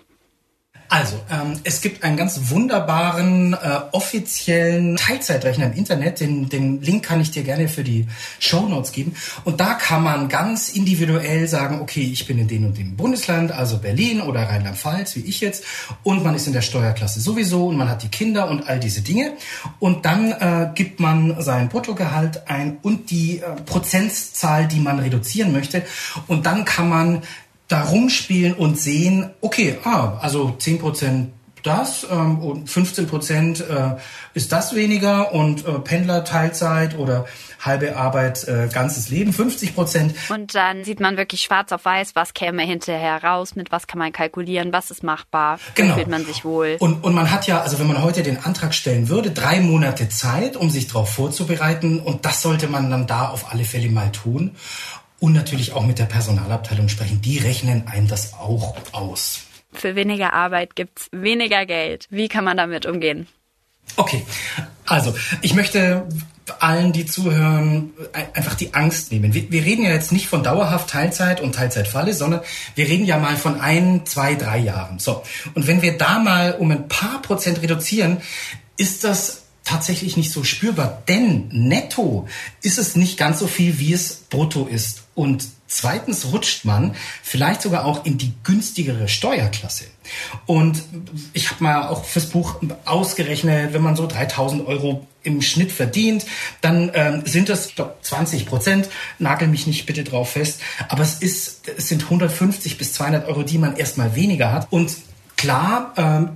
Also, 0.92 1.18
ähm, 1.30 1.58
es 1.64 1.80
gibt 1.80 2.04
einen 2.04 2.18
ganz 2.18 2.50
wunderbaren 2.50 3.54
äh, 3.54 3.56
offiziellen 3.92 4.96
Teilzeitrechner 4.96 5.64
im 5.64 5.72
Internet. 5.72 6.20
Den, 6.20 6.50
den 6.50 6.82
Link 6.82 7.02
kann 7.02 7.18
ich 7.18 7.30
dir 7.30 7.44
gerne 7.44 7.66
für 7.68 7.82
die 7.82 8.06
Show 8.38 8.68
Notes 8.68 8.92
geben. 8.92 9.14
Und 9.44 9.58
da 9.58 9.72
kann 9.72 10.02
man 10.02 10.28
ganz 10.28 10.68
individuell 10.68 11.48
sagen, 11.48 11.80
okay, 11.80 12.02
ich 12.02 12.26
bin 12.26 12.36
in 12.36 12.46
dem 12.46 12.66
und 12.66 12.76
dem 12.76 12.94
Bundesland, 12.94 13.52
also 13.52 13.78
Berlin 13.78 14.20
oder 14.20 14.42
Rheinland-Pfalz, 14.42 15.16
wie 15.16 15.20
ich 15.20 15.40
jetzt. 15.40 15.64
Und 16.02 16.22
man 16.22 16.34
ist 16.34 16.46
in 16.46 16.52
der 16.52 16.60
Steuerklasse 16.60 17.20
sowieso 17.20 17.68
und 17.68 17.78
man 17.78 17.88
hat 17.88 18.02
die 18.02 18.08
Kinder 18.08 18.50
und 18.50 18.68
all 18.68 18.78
diese 18.78 19.00
Dinge. 19.00 19.32
Und 19.78 20.04
dann 20.04 20.30
äh, 20.32 20.72
gibt 20.74 21.00
man 21.00 21.40
sein 21.40 21.70
Bruttogehalt 21.70 22.50
ein 22.50 22.76
und 22.82 23.10
die 23.10 23.38
äh, 23.38 23.62
Prozentzahl, 23.64 24.68
die 24.68 24.80
man 24.80 24.98
reduzieren 24.98 25.52
möchte. 25.52 25.84
Und 26.26 26.44
dann 26.44 26.66
kann 26.66 26.90
man 26.90 27.22
da 27.68 27.82
rumspielen 27.82 28.54
und 28.54 28.78
sehen, 28.78 29.30
okay, 29.40 29.78
ah, 29.84 30.18
also 30.20 30.54
10 30.58 30.78
Prozent 30.78 31.32
das 31.62 32.06
ähm, 32.10 32.40
und 32.40 32.68
15 32.68 33.06
Prozent 33.06 33.60
äh, 33.60 33.96
ist 34.34 34.52
das 34.52 34.74
weniger 34.74 35.32
und 35.32 35.66
äh, 35.66 35.78
Pendler 35.78 36.24
Teilzeit 36.24 36.98
oder 36.98 37.26
halbe 37.60 37.96
Arbeit 37.96 38.46
äh, 38.48 38.68
ganzes 38.72 39.08
Leben 39.08 39.32
50 39.32 39.74
Prozent. 39.74 40.14
Und 40.28 40.54
dann 40.54 40.84
sieht 40.84 40.98
man 40.98 41.16
wirklich 41.16 41.42
schwarz 41.42 41.70
auf 41.72 41.84
weiß, 41.84 42.14
was 42.14 42.34
käme 42.34 42.62
hinterher 42.62 43.22
raus, 43.22 43.54
mit 43.54 43.70
was 43.70 43.86
kann 43.86 43.98
man 43.98 44.12
kalkulieren, 44.12 44.72
was 44.72 44.90
ist 44.90 45.02
machbar, 45.02 45.58
genau. 45.74 45.94
fühlt 45.94 46.08
man 46.08 46.24
sich 46.24 46.44
wohl. 46.44 46.76
Und, 46.80 47.04
und 47.04 47.14
man 47.14 47.30
hat 47.30 47.46
ja, 47.46 47.60
also 47.60 47.78
wenn 47.78 47.86
man 47.86 48.02
heute 48.02 48.22
den 48.22 48.38
Antrag 48.38 48.74
stellen 48.74 49.08
würde, 49.08 49.30
drei 49.30 49.60
Monate 49.60 50.08
Zeit, 50.08 50.56
um 50.56 50.70
sich 50.70 50.88
darauf 50.88 51.12
vorzubereiten 51.12 52.00
und 52.00 52.24
das 52.24 52.42
sollte 52.42 52.66
man 52.66 52.90
dann 52.90 53.06
da 53.06 53.28
auf 53.28 53.52
alle 53.52 53.64
Fälle 53.64 53.88
mal 53.90 54.10
tun 54.10 54.56
und 55.22 55.34
natürlich 55.34 55.72
auch 55.72 55.86
mit 55.86 56.00
der 56.00 56.06
Personalabteilung 56.06 56.88
sprechen. 56.88 57.22
Die 57.22 57.38
rechnen 57.38 57.86
einem 57.86 58.08
das 58.08 58.34
auch 58.34 58.74
aus. 58.90 59.42
Für 59.72 59.94
weniger 59.94 60.32
Arbeit 60.32 60.74
gibt's 60.74 61.08
weniger 61.12 61.64
Geld. 61.64 62.08
Wie 62.10 62.26
kann 62.26 62.44
man 62.44 62.56
damit 62.56 62.86
umgehen? 62.86 63.28
Okay, 63.96 64.26
also 64.84 65.14
ich 65.40 65.54
möchte 65.54 66.08
allen, 66.58 66.92
die 66.92 67.06
zuhören, 67.06 67.92
einfach 68.34 68.56
die 68.56 68.74
Angst 68.74 69.12
nehmen. 69.12 69.32
Wir, 69.32 69.48
wir, 69.52 69.64
reden 69.64 69.84
ja 69.84 69.92
jetzt 69.92 70.10
nicht 70.10 70.26
von 70.26 70.42
dauerhaft 70.42 70.90
Teilzeit 70.90 71.40
und 71.40 71.54
Teilzeitfalle, 71.54 72.14
sondern 72.14 72.40
wir 72.74 72.88
reden 72.88 73.06
ja 73.06 73.16
mal 73.18 73.36
von 73.36 73.60
ein, 73.60 74.04
zwei, 74.06 74.34
drei 74.34 74.58
Jahren. 74.58 74.98
So. 74.98 75.22
Und 75.54 75.68
wenn 75.68 75.82
wir 75.82 75.96
da 75.96 76.18
mal 76.18 76.56
um 76.58 76.72
ein 76.72 76.88
paar 76.88 77.22
Prozent 77.22 77.62
reduzieren, 77.62 78.20
ist 78.76 79.04
das 79.04 79.41
tatsächlich 79.64 80.16
nicht 80.16 80.32
so 80.32 80.44
spürbar, 80.44 81.02
denn 81.08 81.48
netto 81.52 82.28
ist 82.62 82.78
es 82.78 82.96
nicht 82.96 83.16
ganz 83.16 83.38
so 83.38 83.46
viel, 83.46 83.78
wie 83.78 83.92
es 83.92 84.14
brutto 84.28 84.66
ist. 84.66 85.04
Und 85.14 85.46
zweitens 85.66 86.32
rutscht 86.32 86.64
man 86.64 86.94
vielleicht 87.22 87.62
sogar 87.62 87.84
auch 87.84 88.04
in 88.04 88.18
die 88.18 88.32
günstigere 88.44 89.08
Steuerklasse. 89.08 89.84
Und 90.46 90.82
ich 91.32 91.50
habe 91.50 91.62
mal 91.62 91.88
auch 91.88 92.04
fürs 92.04 92.26
Buch 92.26 92.56
ausgerechnet, 92.84 93.72
wenn 93.72 93.82
man 93.82 93.96
so 93.96 94.06
3000 94.06 94.66
Euro 94.66 95.06
im 95.22 95.40
Schnitt 95.40 95.70
verdient, 95.70 96.26
dann 96.60 96.90
ähm, 96.94 97.22
sind 97.24 97.48
das, 97.48 97.66
ich 97.66 97.74
glaube, 97.76 97.94
20 98.02 98.46
Prozent. 98.46 98.88
Nagel 99.18 99.48
mich 99.48 99.66
nicht 99.66 99.86
bitte 99.86 100.02
drauf 100.02 100.32
fest. 100.32 100.60
Aber 100.88 101.02
es, 101.02 101.14
ist, 101.14 101.68
es 101.68 101.88
sind 101.88 102.04
150 102.04 102.78
bis 102.78 102.94
200 102.94 103.28
Euro, 103.28 103.42
die 103.44 103.58
man 103.58 103.76
erstmal 103.76 104.16
weniger 104.16 104.52
hat. 104.52 104.66
Und 104.70 104.96
klar, 105.36 105.94
ähm, 105.96 106.30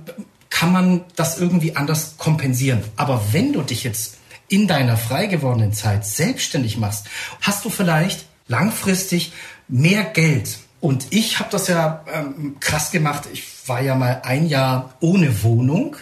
kann 0.57 0.71
man 0.71 1.01
das 1.15 1.37
irgendwie 1.37 1.75
anders 1.75 2.15
kompensieren. 2.17 2.83
Aber 2.95 3.31
wenn 3.31 3.53
du 3.53 3.61
dich 3.61 3.83
jetzt 3.83 4.17
in 4.47 4.67
deiner 4.67 4.97
frei 4.97 5.27
gewordenen 5.27 5.71
Zeit 5.71 6.03
selbstständig 6.03 6.77
machst, 6.77 7.05
hast 7.41 7.63
du 7.63 7.69
vielleicht 7.69 8.25
langfristig 8.47 9.33
mehr 9.67 10.03
Geld. 10.03 10.57
Und 10.81 11.05
ich 11.11 11.37
habe 11.37 11.49
das 11.51 11.67
ja 11.67 12.03
ähm, 12.11 12.55
krass 12.59 12.89
gemacht. 12.89 13.27
Ich 13.31 13.43
war 13.67 13.83
ja 13.83 13.93
mal 13.93 14.21
ein 14.23 14.47
Jahr 14.47 14.95
ohne 14.99 15.43
Wohnung 15.43 15.95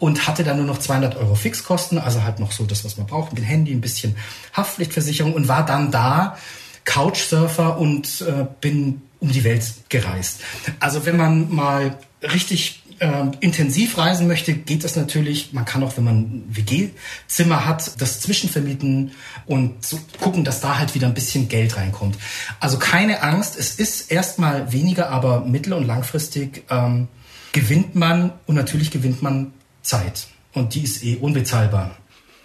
und 0.00 0.26
hatte 0.26 0.42
dann 0.42 0.56
nur 0.56 0.66
noch 0.66 0.78
200 0.78 1.14
Euro 1.14 1.36
Fixkosten, 1.36 1.98
also 1.98 2.24
halt 2.24 2.40
noch 2.40 2.50
so 2.50 2.64
das, 2.64 2.84
was 2.84 2.96
man 2.96 3.06
braucht, 3.06 3.34
mit 3.34 3.44
Handy, 3.44 3.70
ein 3.70 3.80
bisschen 3.80 4.16
Haftpflichtversicherung 4.52 5.32
und 5.32 5.46
war 5.46 5.64
dann 5.64 5.92
da 5.92 6.36
Couchsurfer 6.84 7.78
und 7.78 8.20
äh, 8.22 8.46
bin 8.60 9.02
um 9.20 9.30
die 9.30 9.44
Welt 9.44 9.64
gereist. 9.88 10.40
Also 10.80 11.06
wenn 11.06 11.16
man 11.16 11.54
mal 11.54 11.96
richtig 12.20 12.82
äh, 12.98 13.24
intensiv 13.40 13.98
reisen 13.98 14.26
möchte, 14.26 14.54
geht 14.54 14.84
das 14.84 14.96
natürlich. 14.96 15.52
Man 15.52 15.64
kann 15.64 15.82
auch, 15.82 15.96
wenn 15.96 16.04
man 16.04 16.16
ein 16.16 16.44
WG-Zimmer 16.48 17.66
hat, 17.66 18.00
das 18.00 18.20
zwischenvermieten 18.20 19.12
und 19.46 19.84
so 19.84 19.98
gucken, 20.20 20.44
dass 20.44 20.60
da 20.60 20.78
halt 20.78 20.94
wieder 20.94 21.06
ein 21.06 21.14
bisschen 21.14 21.48
Geld 21.48 21.76
reinkommt. 21.76 22.16
Also 22.60 22.78
keine 22.78 23.22
Angst, 23.22 23.56
es 23.58 23.74
ist 23.74 24.10
erstmal 24.10 24.72
weniger, 24.72 25.10
aber 25.10 25.40
mittel- 25.40 25.74
und 25.74 25.86
langfristig 25.86 26.64
ähm, 26.70 27.08
gewinnt 27.52 27.94
man 27.94 28.32
und 28.46 28.54
natürlich 28.54 28.90
gewinnt 28.90 29.22
man 29.22 29.52
Zeit. 29.82 30.28
Und 30.52 30.74
die 30.74 30.82
ist 30.82 31.04
eh 31.04 31.16
unbezahlbar. 31.16 31.96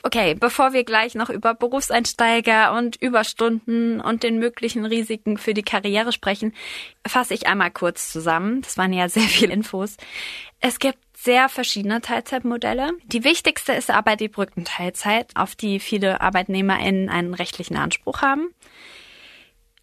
Okay, 0.04 0.34
bevor 0.34 0.74
wir 0.74 0.84
gleich 0.84 1.14
noch 1.14 1.30
über 1.30 1.54
Berufseinsteiger 1.54 2.74
und 2.74 2.96
Überstunden 2.96 4.02
und 4.02 4.24
den 4.24 4.40
möglichen 4.40 4.86
Risiken 4.86 5.38
für 5.38 5.54
die 5.54 5.62
Karriere 5.62 6.12
sprechen, 6.12 6.54
fasse 7.06 7.36
ich 7.36 7.48
einmal 7.48 7.72
kurz 7.72 8.12
zusammen. 8.12 8.62
Das 8.62 8.78
waren 8.78 8.94
ja 8.94 9.10
sehr 9.10 9.24
viele 9.24 9.54
Infos. 9.54 9.98
Es 10.60 10.80
gibt 10.80 10.98
sehr 11.16 11.50
verschiedene 11.50 12.02
Teilzeitmodelle. 12.02 12.94
Die 13.06 13.24
wichtigste 13.24 13.74
ist 13.74 13.92
aber 13.92 14.16
die 14.16 14.28
Brückenteilzeit, 14.28 15.32
auf 15.36 15.56
die 15.56 15.80
viele 15.80 16.20
ArbeitnehmerInnen 16.22 17.10
einen 17.10 17.36
rechtlichen 17.36 17.78
Anspruch 17.78 18.22
haben. 18.24 18.48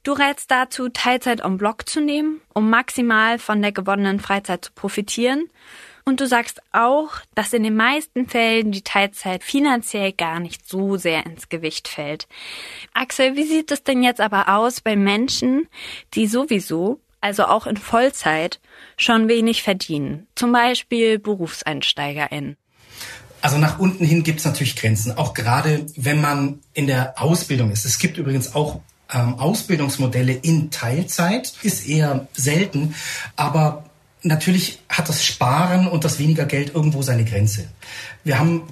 Du 0.02 0.12
rätst 0.12 0.50
dazu, 0.50 0.88
Teilzeit 0.88 1.40
en 1.40 1.58
bloc 1.58 1.88
zu 1.88 2.00
nehmen, 2.00 2.40
um 2.54 2.70
maximal 2.70 3.38
von 3.38 3.62
der 3.62 3.72
gewonnenen 3.72 4.18
Freizeit 4.18 4.64
zu 4.64 4.72
profitieren 4.72 5.48
und 6.08 6.20
du 6.20 6.26
sagst 6.26 6.62
auch, 6.72 7.10
dass 7.34 7.52
in 7.52 7.62
den 7.62 7.76
meisten 7.76 8.26
Fällen 8.26 8.72
die 8.72 8.82
Teilzeit 8.82 9.44
finanziell 9.44 10.12
gar 10.12 10.40
nicht 10.40 10.66
so 10.66 10.96
sehr 10.96 11.26
ins 11.26 11.50
Gewicht 11.50 11.86
fällt. 11.86 12.26
Axel, 12.94 13.36
wie 13.36 13.44
sieht 13.44 13.70
es 13.70 13.84
denn 13.84 14.02
jetzt 14.02 14.20
aber 14.20 14.48
aus 14.48 14.80
bei 14.80 14.96
Menschen, 14.96 15.68
die 16.14 16.26
sowieso, 16.26 16.98
also 17.20 17.44
auch 17.44 17.66
in 17.66 17.76
Vollzeit, 17.76 18.58
schon 18.96 19.28
wenig 19.28 19.62
verdienen? 19.62 20.26
Zum 20.34 20.50
Beispiel 20.50 21.18
BerufseinsteigerInnen. 21.18 22.56
Also 23.42 23.58
nach 23.58 23.78
unten 23.78 24.04
hin 24.04 24.24
gibt 24.24 24.38
es 24.38 24.46
natürlich 24.46 24.76
Grenzen, 24.76 25.16
auch 25.16 25.34
gerade 25.34 25.86
wenn 25.94 26.22
man 26.22 26.60
in 26.72 26.86
der 26.86 27.22
Ausbildung 27.22 27.70
ist. 27.70 27.84
Es 27.84 27.98
gibt 27.98 28.16
übrigens 28.16 28.54
auch 28.54 28.80
ähm, 29.12 29.38
Ausbildungsmodelle 29.38 30.32
in 30.32 30.70
Teilzeit, 30.70 31.52
ist 31.62 31.86
eher 31.86 32.26
selten, 32.32 32.94
aber 33.36 33.84
natürlich 34.22 34.80
hat 34.88 35.08
das 35.08 35.24
Sparen 35.24 35.86
und 35.86 36.04
das 36.04 36.18
weniger 36.18 36.46
Geld 36.46 36.74
irgendwo 36.74 37.02
seine 37.02 37.24
Grenze. 37.24 37.68
Wir 38.24 38.38
haben 38.38 38.62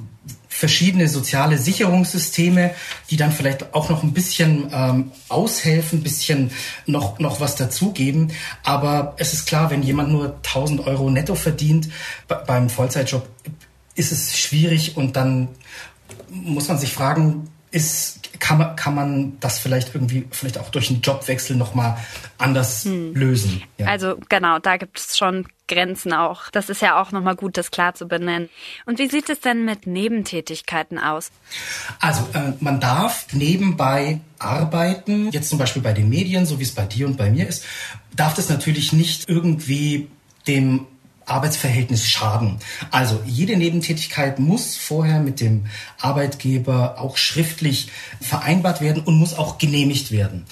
verschiedene 0.49 1.07
soziale 1.07 1.59
Sicherungssysteme, 1.59 2.75
die 3.11 3.19
dann 3.19 3.31
vielleicht 3.31 3.75
auch 3.75 3.91
noch 3.91 4.03
ein 4.03 4.15
bisschen 4.15 4.71
ähm, 4.73 5.13
aushelfen, 5.29 5.99
ein 5.99 6.03
bisschen 6.03 6.51
noch, 6.87 7.19
noch 7.19 7.41
was 7.41 7.57
dazugeben. 7.57 8.33
Aber 8.63 9.15
es 9.19 9.35
ist 9.35 9.47
klar, 9.47 9.71
wenn 9.71 9.83
jemand 9.83 10.11
nur 10.11 10.37
1000 10.37 10.87
Euro 10.87 11.11
netto 11.11 11.35
verdient 11.35 11.91
beim 12.47 12.71
Vollzeitjob, 12.71 13.29
ist 13.95 14.13
es 14.13 14.39
schwierig 14.39 14.97
und 14.97 15.17
dann 15.17 15.49
muss 16.31 16.69
man 16.69 16.79
sich 16.79 16.93
fragen, 16.93 17.49
ist, 17.71 18.39
kann 18.39 18.59
man, 18.59 18.77
kann 18.77 18.95
man 18.95 19.41
das 19.41 19.59
vielleicht 19.59 19.95
irgendwie, 19.95 20.27
vielleicht 20.31 20.59
auch 20.59 20.71
durch 20.71 20.91
einen 20.91 21.01
Jobwechsel 21.01 21.57
nochmal 21.57 21.97
anders 22.39 22.85
hm. 22.85 23.15
lösen. 23.15 23.63
Ja. 23.79 23.87
Also 23.87 24.17
genau, 24.29 24.59
da 24.59 24.77
gibt 24.77 24.99
es 24.99 25.17
schon 25.19 25.47
Grenzen 25.69 26.13
auch. 26.13 26.51
Das 26.51 26.71
ist 26.71 26.81
ja 26.81 27.01
auch 27.01 27.13
nochmal 27.13 27.35
gut, 27.35 27.57
das 27.57 27.71
klar 27.71 27.95
zu 27.95 28.07
benennen. 28.07 28.49
Und 28.85 28.99
wie 28.99 29.09
sieht 29.09 29.29
es 29.29 29.41
denn 29.41 29.65
mit 29.65 29.87
Nebentätigkeiten 29.87 30.99
aus? 30.99 31.31
Also 32.01 32.23
äh, 32.35 32.53
man 32.61 32.81
darf 32.81 33.27
nebenbei 33.33 34.21
arbeiten, 34.39 35.31
jetzt 35.33 35.49
zum 35.49 35.59
Beispiel 35.59 35.83
bei 35.83 35.93
den 35.93 36.09
Medien, 36.09 36.47
so 36.47 36.59
wie 36.59 36.65
es 36.65 36.75
bei 36.75 36.85
dir 36.85 37.07
und 37.07 37.17
bei 37.17 37.31
mir 37.31 37.49
ist, 37.49 37.65
darf 38.15 38.35
das 38.35 38.49
natürlich 38.49 38.93
nicht 38.93 39.29
irgendwie 39.29 40.09
dem 40.47 40.87
Arbeitsverhältnis 41.27 42.09
schaden. 42.09 42.59
Also 42.91 43.21
jede 43.27 43.57
Nebentätigkeit 43.57 44.39
muss 44.39 44.77
vorher 44.77 45.21
mit 45.21 45.41
dem 45.41 45.67
Arbeitgeber 46.01 47.01
auch 47.01 47.17
schriftlich 47.17 47.91
vereinbart 48.21 48.81
werden 48.81 49.03
und 49.05 49.17
muss 49.17 49.35
auch 49.35 49.59
genehmigt 49.59 50.11
werden. 50.11 50.47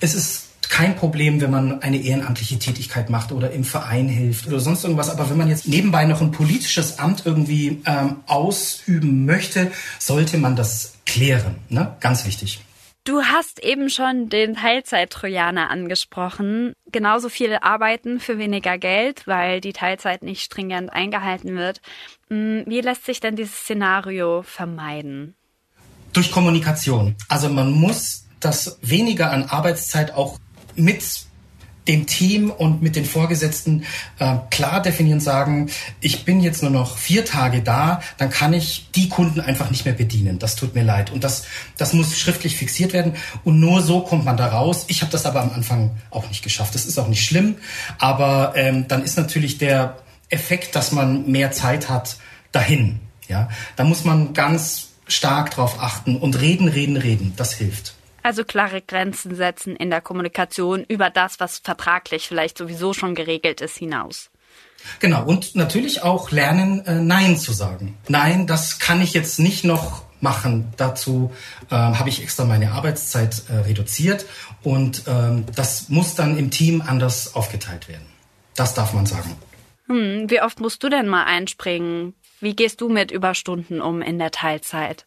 Es 0.00 0.14
ist 0.14 0.46
kein 0.70 0.94
Problem, 0.94 1.40
wenn 1.40 1.50
man 1.50 1.82
eine 1.82 1.98
ehrenamtliche 1.98 2.58
Tätigkeit 2.58 3.10
macht 3.10 3.32
oder 3.32 3.50
im 3.50 3.64
Verein 3.64 4.08
hilft 4.08 4.46
oder 4.46 4.60
sonst 4.60 4.84
irgendwas. 4.84 5.10
Aber 5.10 5.28
wenn 5.28 5.36
man 5.36 5.48
jetzt 5.48 5.66
nebenbei 5.66 6.04
noch 6.04 6.20
ein 6.20 6.30
politisches 6.30 7.00
Amt 7.00 7.26
irgendwie 7.26 7.82
ähm, 7.84 8.16
ausüben 8.26 9.26
möchte, 9.26 9.72
sollte 9.98 10.38
man 10.38 10.54
das 10.54 10.94
klären. 11.06 11.56
Ne? 11.68 11.96
Ganz 11.98 12.24
wichtig. 12.24 12.60
Du 13.04 13.22
hast 13.22 13.62
eben 13.62 13.88
schon 13.88 14.28
den 14.28 14.54
Teilzeit-Trojaner 14.54 15.70
angesprochen. 15.70 16.74
Genauso 16.92 17.28
viele 17.30 17.62
arbeiten 17.62 18.20
für 18.20 18.36
weniger 18.36 18.76
Geld, 18.76 19.26
weil 19.26 19.60
die 19.60 19.72
Teilzeit 19.72 20.22
nicht 20.22 20.42
stringent 20.42 20.92
eingehalten 20.92 21.56
wird. 21.56 21.80
Hm, 22.28 22.64
wie 22.66 22.80
lässt 22.80 23.06
sich 23.06 23.20
denn 23.20 23.36
dieses 23.36 23.56
Szenario 23.56 24.42
vermeiden? 24.42 25.34
Durch 26.12 26.30
Kommunikation. 26.30 27.16
Also 27.28 27.48
man 27.48 27.72
muss 27.72 28.26
das 28.40 28.78
weniger 28.82 29.30
an 29.30 29.44
Arbeitszeit 29.44 30.14
auch 30.14 30.38
mit 30.74 31.02
dem 31.90 32.06
Team 32.06 32.50
und 32.50 32.82
mit 32.82 32.94
den 32.94 33.04
Vorgesetzten 33.04 33.84
äh, 34.20 34.36
klar 34.50 34.80
definieren, 34.80 35.18
sagen, 35.18 35.70
ich 36.00 36.24
bin 36.24 36.40
jetzt 36.40 36.62
nur 36.62 36.70
noch 36.70 36.96
vier 36.96 37.24
Tage 37.24 37.62
da, 37.62 38.00
dann 38.16 38.30
kann 38.30 38.52
ich 38.52 38.90
die 38.94 39.08
Kunden 39.08 39.40
einfach 39.40 39.70
nicht 39.70 39.84
mehr 39.84 39.94
bedienen. 39.94 40.38
Das 40.38 40.54
tut 40.54 40.76
mir 40.76 40.84
leid. 40.84 41.10
Und 41.10 41.24
das, 41.24 41.46
das 41.76 41.92
muss 41.92 42.16
schriftlich 42.16 42.56
fixiert 42.56 42.92
werden. 42.92 43.14
Und 43.42 43.58
nur 43.58 43.82
so 43.82 44.02
kommt 44.02 44.24
man 44.24 44.36
da 44.36 44.46
raus. 44.46 44.84
Ich 44.86 45.02
habe 45.02 45.10
das 45.10 45.26
aber 45.26 45.42
am 45.42 45.50
Anfang 45.50 45.90
auch 46.10 46.28
nicht 46.28 46.44
geschafft. 46.44 46.76
Das 46.76 46.86
ist 46.86 46.96
auch 46.96 47.08
nicht 47.08 47.24
schlimm. 47.24 47.56
Aber 47.98 48.52
ähm, 48.54 48.86
dann 48.86 49.02
ist 49.02 49.16
natürlich 49.16 49.58
der 49.58 49.96
Effekt, 50.28 50.76
dass 50.76 50.92
man 50.92 51.28
mehr 51.28 51.50
Zeit 51.50 51.88
hat, 51.88 52.18
dahin. 52.52 53.00
Ja, 53.28 53.48
da 53.76 53.84
muss 53.84 54.04
man 54.04 54.32
ganz 54.32 54.88
stark 55.06 55.50
drauf 55.50 55.80
achten 55.80 56.16
und 56.16 56.40
reden, 56.40 56.68
reden, 56.68 56.96
reden. 56.96 57.32
Das 57.36 57.52
hilft. 57.52 57.94
Also 58.22 58.44
klare 58.44 58.82
Grenzen 58.82 59.34
setzen 59.34 59.76
in 59.76 59.90
der 59.90 60.00
Kommunikation 60.00 60.84
über 60.84 61.10
das, 61.10 61.40
was 61.40 61.58
vertraglich 61.58 62.28
vielleicht 62.28 62.58
sowieso 62.58 62.92
schon 62.92 63.14
geregelt 63.14 63.60
ist, 63.60 63.76
hinaus. 63.76 64.30
Genau, 64.98 65.24
und 65.24 65.54
natürlich 65.56 66.02
auch 66.02 66.30
lernen, 66.30 66.84
äh, 66.86 66.94
Nein 66.94 67.36
zu 67.36 67.52
sagen. 67.52 67.98
Nein, 68.08 68.46
das 68.46 68.78
kann 68.78 69.00
ich 69.02 69.12
jetzt 69.12 69.38
nicht 69.38 69.64
noch 69.64 70.02
machen. 70.20 70.72
Dazu 70.76 71.32
äh, 71.70 71.74
habe 71.74 72.08
ich 72.08 72.22
extra 72.22 72.44
meine 72.44 72.72
Arbeitszeit 72.72 73.42
äh, 73.48 73.56
reduziert 73.56 74.26
und 74.62 75.04
ähm, 75.06 75.46
das 75.54 75.88
muss 75.88 76.14
dann 76.14 76.36
im 76.36 76.50
Team 76.50 76.82
anders 76.86 77.34
aufgeteilt 77.34 77.88
werden. 77.88 78.06
Das 78.54 78.74
darf 78.74 78.92
man 78.92 79.06
sagen. 79.06 79.36
Hm, 79.86 80.30
wie 80.30 80.42
oft 80.42 80.60
musst 80.60 80.82
du 80.82 80.88
denn 80.88 81.08
mal 81.08 81.24
einspringen? 81.24 82.14
Wie 82.40 82.54
gehst 82.54 82.80
du 82.80 82.88
mit 82.88 83.10
Überstunden 83.10 83.80
um 83.80 84.02
in 84.02 84.18
der 84.18 84.30
Teilzeit? 84.30 85.06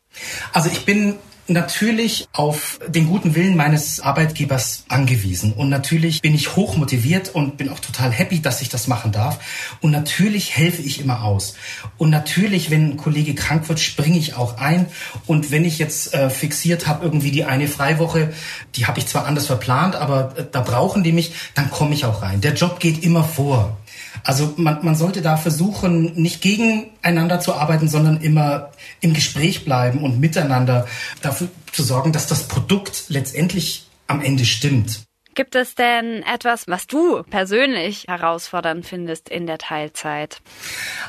Also 0.51 0.70
ich 0.70 0.86
bin 0.86 1.15
natürlich 1.47 2.27
auf 2.33 2.79
den 2.88 3.07
guten 3.07 3.35
Willen 3.35 3.55
meines 3.55 4.00
Arbeitgebers 4.00 4.85
angewiesen. 4.88 5.53
Und 5.53 5.69
natürlich 5.69 6.21
bin 6.21 6.33
ich 6.33 6.55
hoch 6.55 6.77
motiviert 6.77 7.29
und 7.33 7.57
bin 7.57 7.69
auch 7.69 7.79
total 7.79 8.12
happy, 8.12 8.41
dass 8.41 8.62
ich 8.62 8.69
das 8.69 8.88
machen 8.88 9.12
darf. 9.12 9.39
Und 9.81 9.91
natürlich 9.91 10.55
helfe 10.55 10.81
ich 10.81 11.01
immer 11.01 11.23
aus. 11.23 11.55
Und 11.97 12.09
natürlich, 12.09 12.69
wenn 12.69 12.91
ein 12.91 12.97
Kollege 12.97 13.35
krank 13.35 13.67
wird, 13.69 13.79
springe 13.79 14.17
ich 14.17 14.35
auch 14.35 14.57
ein. 14.57 14.88
Und 15.25 15.51
wenn 15.51 15.65
ich 15.65 15.79
jetzt 15.79 16.13
äh, 16.13 16.29
fixiert 16.29 16.88
habe, 16.88 17.03
irgendwie 17.03 17.31
die 17.31 17.45
eine 17.45 17.67
Freiwoche, 17.67 18.33
die 18.75 18.85
habe 18.85 19.00
ich 19.00 19.07
zwar 19.07 19.25
anders 19.25 19.47
verplant, 19.47 19.95
aber 19.95 20.38
äh, 20.38 20.45
da 20.51 20.62
brauchen 20.62 21.03
die 21.03 21.12
mich, 21.12 21.33
dann 21.55 21.69
komme 21.69 21.93
ich 21.93 22.05
auch 22.05 22.21
rein. 22.21 22.41
Der 22.41 22.53
Job 22.53 22.79
geht 22.79 23.03
immer 23.03 23.23
vor. 23.23 23.77
Also 24.23 24.53
man, 24.57 24.83
man 24.83 24.95
sollte 24.95 25.21
da 25.21 25.37
versuchen, 25.37 26.13
nicht 26.13 26.41
gegeneinander 26.41 27.39
zu 27.39 27.53
arbeiten, 27.55 27.89
sondern 27.89 28.21
immer 28.21 28.71
im 29.01 29.13
Gespräch 29.13 29.65
bleiben 29.65 30.03
und 30.03 30.19
miteinander 30.19 30.87
dafür 31.21 31.49
zu 31.71 31.83
sorgen, 31.83 32.13
dass 32.13 32.27
das 32.27 32.47
Produkt 32.47 33.05
letztendlich 33.09 33.87
am 34.07 34.21
Ende 34.21 34.45
stimmt. 34.45 35.03
Gibt 35.36 35.55
es 35.55 35.73
denn 35.73 36.21
etwas, 36.23 36.67
was 36.67 36.86
du 36.86 37.23
persönlich 37.23 38.05
herausfordernd 38.07 38.86
findest 38.86 39.29
in 39.29 39.47
der 39.47 39.57
Teilzeit? 39.57 40.41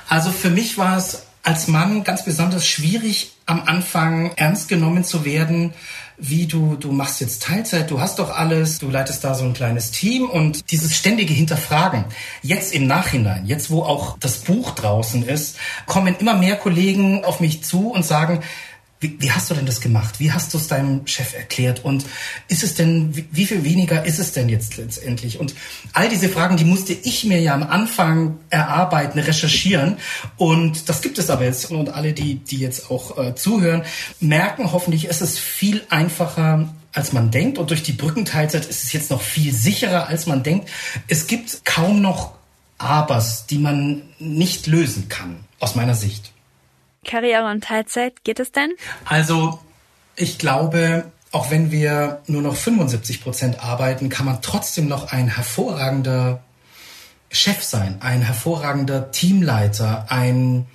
Also 0.08 0.30
für 0.30 0.48
mich 0.50 0.78
war 0.78 0.96
es 0.96 1.26
als 1.44 1.68
Mann 1.68 2.04
ganz 2.04 2.24
besonders 2.24 2.66
schwierig, 2.66 3.32
am 3.46 3.62
Anfang 3.64 4.32
ernst 4.36 4.68
genommen 4.68 5.04
zu 5.04 5.24
werden, 5.24 5.74
wie 6.16 6.46
du, 6.46 6.76
du 6.76 6.90
machst 6.90 7.20
jetzt 7.20 7.42
Teilzeit, 7.42 7.90
du 7.90 8.00
hast 8.00 8.18
doch 8.18 8.34
alles, 8.34 8.78
du 8.78 8.88
leitest 8.88 9.24
da 9.24 9.34
so 9.34 9.44
ein 9.44 9.52
kleines 9.52 9.90
Team 9.90 10.28
und 10.28 10.70
dieses 10.70 10.96
ständige 10.96 11.34
Hinterfragen. 11.34 12.06
Jetzt 12.40 12.72
im 12.72 12.86
Nachhinein, 12.86 13.44
jetzt 13.46 13.70
wo 13.70 13.82
auch 13.82 14.16
das 14.18 14.38
Buch 14.38 14.70
draußen 14.70 15.26
ist, 15.26 15.56
kommen 15.86 16.16
immer 16.18 16.34
mehr 16.34 16.56
Kollegen 16.56 17.24
auf 17.24 17.40
mich 17.40 17.62
zu 17.62 17.90
und 17.90 18.06
sagen, 18.06 18.40
wie, 19.00 19.20
wie 19.20 19.32
hast 19.32 19.50
du 19.50 19.54
denn 19.54 19.66
das 19.66 19.80
gemacht? 19.80 20.18
Wie 20.18 20.32
hast 20.32 20.54
du 20.54 20.58
es 20.58 20.68
deinem 20.68 21.06
Chef 21.06 21.34
erklärt? 21.34 21.84
Und 21.84 22.06
ist 22.48 22.62
es 22.62 22.74
denn, 22.74 23.14
wie, 23.14 23.26
wie 23.30 23.46
viel 23.46 23.62
weniger 23.64 24.04
ist 24.04 24.18
es 24.18 24.32
denn 24.32 24.48
jetzt 24.48 24.76
letztendlich? 24.76 25.38
Und 25.38 25.54
all 25.92 26.08
diese 26.08 26.28
Fragen, 26.28 26.56
die 26.56 26.64
musste 26.64 26.94
ich 26.94 27.24
mir 27.24 27.40
ja 27.40 27.54
am 27.54 27.64
Anfang 27.64 28.38
erarbeiten, 28.50 29.18
recherchieren. 29.18 29.98
Und 30.36 30.88
das 30.88 31.02
gibt 31.02 31.18
es 31.18 31.28
aber 31.28 31.44
jetzt. 31.44 31.70
Und 31.70 31.90
alle, 31.90 32.12
die, 32.12 32.36
die 32.36 32.58
jetzt 32.58 32.90
auch 32.90 33.18
äh, 33.18 33.34
zuhören, 33.34 33.84
merken 34.20 34.72
hoffentlich, 34.72 35.10
es 35.10 35.20
ist 35.20 35.38
viel 35.38 35.82
einfacher, 35.90 36.72
als 36.92 37.12
man 37.12 37.30
denkt. 37.30 37.58
Und 37.58 37.70
durch 37.70 37.82
die 37.82 37.92
Brückenteilzeit 37.92 38.64
ist 38.64 38.84
es 38.84 38.92
jetzt 38.92 39.10
noch 39.10 39.20
viel 39.20 39.52
sicherer, 39.52 40.08
als 40.08 40.26
man 40.26 40.42
denkt. 40.42 40.70
Es 41.08 41.26
gibt 41.26 41.64
kaum 41.64 42.00
noch 42.00 42.32
Abers, 42.78 43.46
die 43.46 43.58
man 43.58 44.02
nicht 44.18 44.66
lösen 44.66 45.08
kann, 45.08 45.44
aus 45.58 45.74
meiner 45.74 45.94
Sicht. 45.94 46.33
Karriere 47.04 47.50
und 47.50 47.64
Teilzeit, 47.64 48.24
geht 48.24 48.40
es 48.40 48.52
denn? 48.52 48.72
Also, 49.04 49.60
ich 50.16 50.38
glaube, 50.38 51.04
auch 51.34 51.50
wenn 51.50 51.70
wir 51.72 52.22
nur 52.26 52.42
noch 52.42 52.54
75 52.54 53.22
Prozent 53.22 53.62
arbeiten, 53.62 54.08
kann 54.08 54.26
man 54.26 54.40
trotzdem 54.40 54.86
noch 54.86 55.12
ein 55.12 55.28
hervorragender 55.28 56.42
Chef 57.30 57.64
sein, 57.64 57.96
ein 58.00 58.22
hervorragender 58.22 59.10
Teamleiter, 59.10 60.06
ein, 60.10 60.66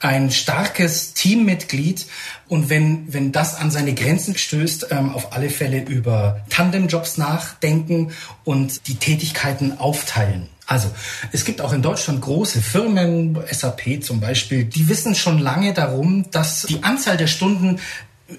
ein 0.00 0.30
starkes 0.30 1.12
Teammitglied. 1.12 2.06
Und 2.48 2.70
wenn, 2.70 3.12
wenn 3.12 3.32
das 3.32 3.54
an 3.54 3.70
seine 3.70 3.92
Grenzen 3.92 4.38
stößt, 4.38 4.86
ähm, 4.90 5.14
auf 5.14 5.34
alle 5.34 5.50
Fälle 5.50 5.82
über 5.82 6.40
Tandemjobs 6.48 7.18
nachdenken 7.18 8.12
und 8.44 8.88
die 8.88 8.96
Tätigkeiten 8.96 9.78
aufteilen. 9.78 10.48
Also 10.68 10.90
es 11.32 11.46
gibt 11.46 11.62
auch 11.62 11.72
in 11.72 11.80
Deutschland 11.80 12.20
große 12.20 12.60
Firmen, 12.60 13.38
SAP 13.50 14.04
zum 14.04 14.20
Beispiel, 14.20 14.64
die 14.64 14.88
wissen 14.88 15.14
schon 15.14 15.38
lange 15.38 15.72
darum, 15.72 16.30
dass 16.30 16.66
die 16.68 16.84
Anzahl 16.84 17.16
der 17.16 17.26
Stunden 17.26 17.80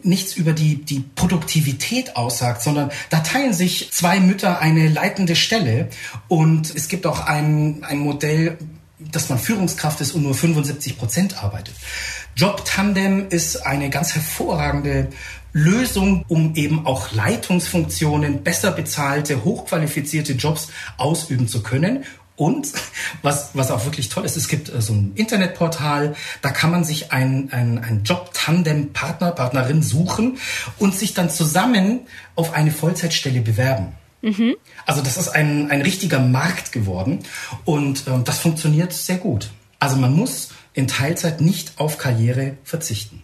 nichts 0.03 0.35
über 0.35 0.53
die, 0.53 0.75
die 0.85 0.99
Produktivität 1.15 2.15
aussagt, 2.15 2.61
sondern 2.61 2.91
da 3.09 3.21
teilen 3.21 3.53
sich 3.53 3.91
zwei 3.91 4.19
Mütter 4.19 4.59
eine 4.59 4.87
leitende 4.87 5.35
Stelle 5.35 5.89
und 6.27 6.73
es 6.75 6.87
gibt 6.87 7.07
auch 7.07 7.25
ein, 7.25 7.83
ein 7.83 7.97
Modell, 7.97 8.59
dass 8.99 9.29
man 9.29 9.39
Führungskraft 9.39 9.99
ist 10.01 10.11
und 10.11 10.21
nur 10.21 10.35
75 10.35 10.99
Prozent 10.99 11.43
arbeitet. 11.43 11.73
Job 12.35 12.63
Tandem 12.63 13.27
ist 13.29 13.65
eine 13.65 13.89
ganz 13.89 14.13
hervorragende 14.13 15.09
Lösung, 15.53 16.25
um 16.27 16.55
eben 16.55 16.85
auch 16.85 17.12
Leitungsfunktionen, 17.12 18.43
besser 18.43 18.71
bezahlte, 18.71 19.43
hochqualifizierte 19.43 20.33
Jobs 20.33 20.69
ausüben 20.97 21.47
zu 21.47 21.63
können 21.63 22.05
und 22.39 22.71
was, 23.21 23.49
was 23.53 23.69
auch 23.69 23.83
wirklich 23.83 24.07
toll 24.07 24.23
ist, 24.23 24.38
es 24.38 24.47
gibt 24.47 24.73
äh, 24.73 24.81
so 24.81 24.93
ein 24.93 25.12
Internetportal, 25.15 26.15
da 26.41 26.51
kann 26.51 26.71
man 26.71 26.85
sich 26.85 27.12
ein, 27.12 27.49
ein, 27.51 27.83
ein 27.83 28.03
Job-Tandem-Partner, 28.05 29.31
Partnerin 29.31 29.83
suchen 29.83 30.38
und 30.77 30.95
sich 30.95 31.13
dann 31.13 31.29
zusammen 31.29 32.07
auf 32.35 32.53
eine 32.53 32.71
Vollzeitstelle 32.71 33.41
bewerben. 33.41 33.91
Mhm. 34.21 34.55
Also 34.85 35.01
das 35.01 35.17
ist 35.17 35.27
ein, 35.27 35.69
ein 35.69 35.81
richtiger 35.81 36.19
Markt 36.19 36.71
geworden 36.71 37.19
und 37.65 38.05
ähm, 38.07 38.23
das 38.23 38.39
funktioniert 38.39 38.93
sehr 38.93 39.17
gut. 39.17 39.51
Also 39.79 39.97
man 39.97 40.15
muss 40.15 40.53
in 40.73 40.88
Teilzeit 40.88 41.41
nicht 41.41 41.73
auf 41.77 41.97
Karriere 41.97 42.55
verzichten. 42.63 43.21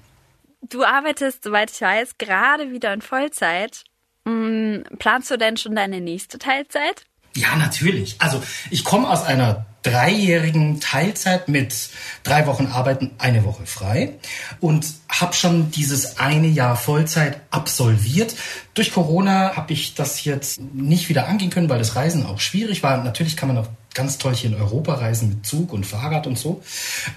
Du 0.69 0.83
arbeitest, 0.83 1.43
soweit 1.43 1.71
ich 1.71 1.81
weiß, 1.81 2.17
gerade 2.17 2.71
wieder 2.71 2.93
in 2.93 3.01
Vollzeit. 3.01 3.83
Hm, 4.27 4.83
planst 4.97 5.29
du 5.29 5.37
denn 5.37 5.57
schon 5.57 5.75
deine 5.75 6.01
nächste 6.01 6.39
Teilzeit? 6.39 7.03
Ja, 7.35 7.55
natürlich. 7.57 8.15
Also 8.19 8.41
ich 8.71 8.83
komme 8.83 9.09
aus 9.09 9.23
einer 9.23 9.65
dreijährigen 9.83 10.79
Teilzeit 10.79 11.47
mit 11.47 11.89
drei 12.23 12.47
Wochen 12.47 12.67
Arbeiten, 12.67 13.11
eine 13.19 13.43
Woche 13.43 13.67
frei 13.67 14.15
und 14.59 14.87
habe 15.09 15.33
schon 15.33 15.69
dieses 15.69 16.17
eine 16.17 16.47
Jahr 16.47 16.75
Vollzeit 16.75 17.41
absolviert. 17.51 18.35
Durch 18.73 18.91
Corona 18.91 19.55
habe 19.55 19.73
ich 19.73 19.93
das 19.93 20.23
jetzt 20.23 20.59
nicht 20.59 21.09
wieder 21.09 21.27
angehen 21.27 21.51
können, 21.51 21.69
weil 21.69 21.77
das 21.77 21.95
Reisen 21.95 22.25
auch 22.25 22.39
schwierig 22.39 22.81
war. 22.81 23.03
Natürlich 23.03 23.37
kann 23.37 23.49
man 23.49 23.59
auch 23.59 23.67
ganz 23.95 24.19
toll 24.19 24.35
hier 24.35 24.51
in 24.51 24.55
Europa 24.55 24.93
reisen 24.93 25.29
mit 25.29 25.45
Zug 25.45 25.73
und 25.73 25.85
Fahrrad 25.85 26.27
und 26.27 26.37
so. 26.37 26.61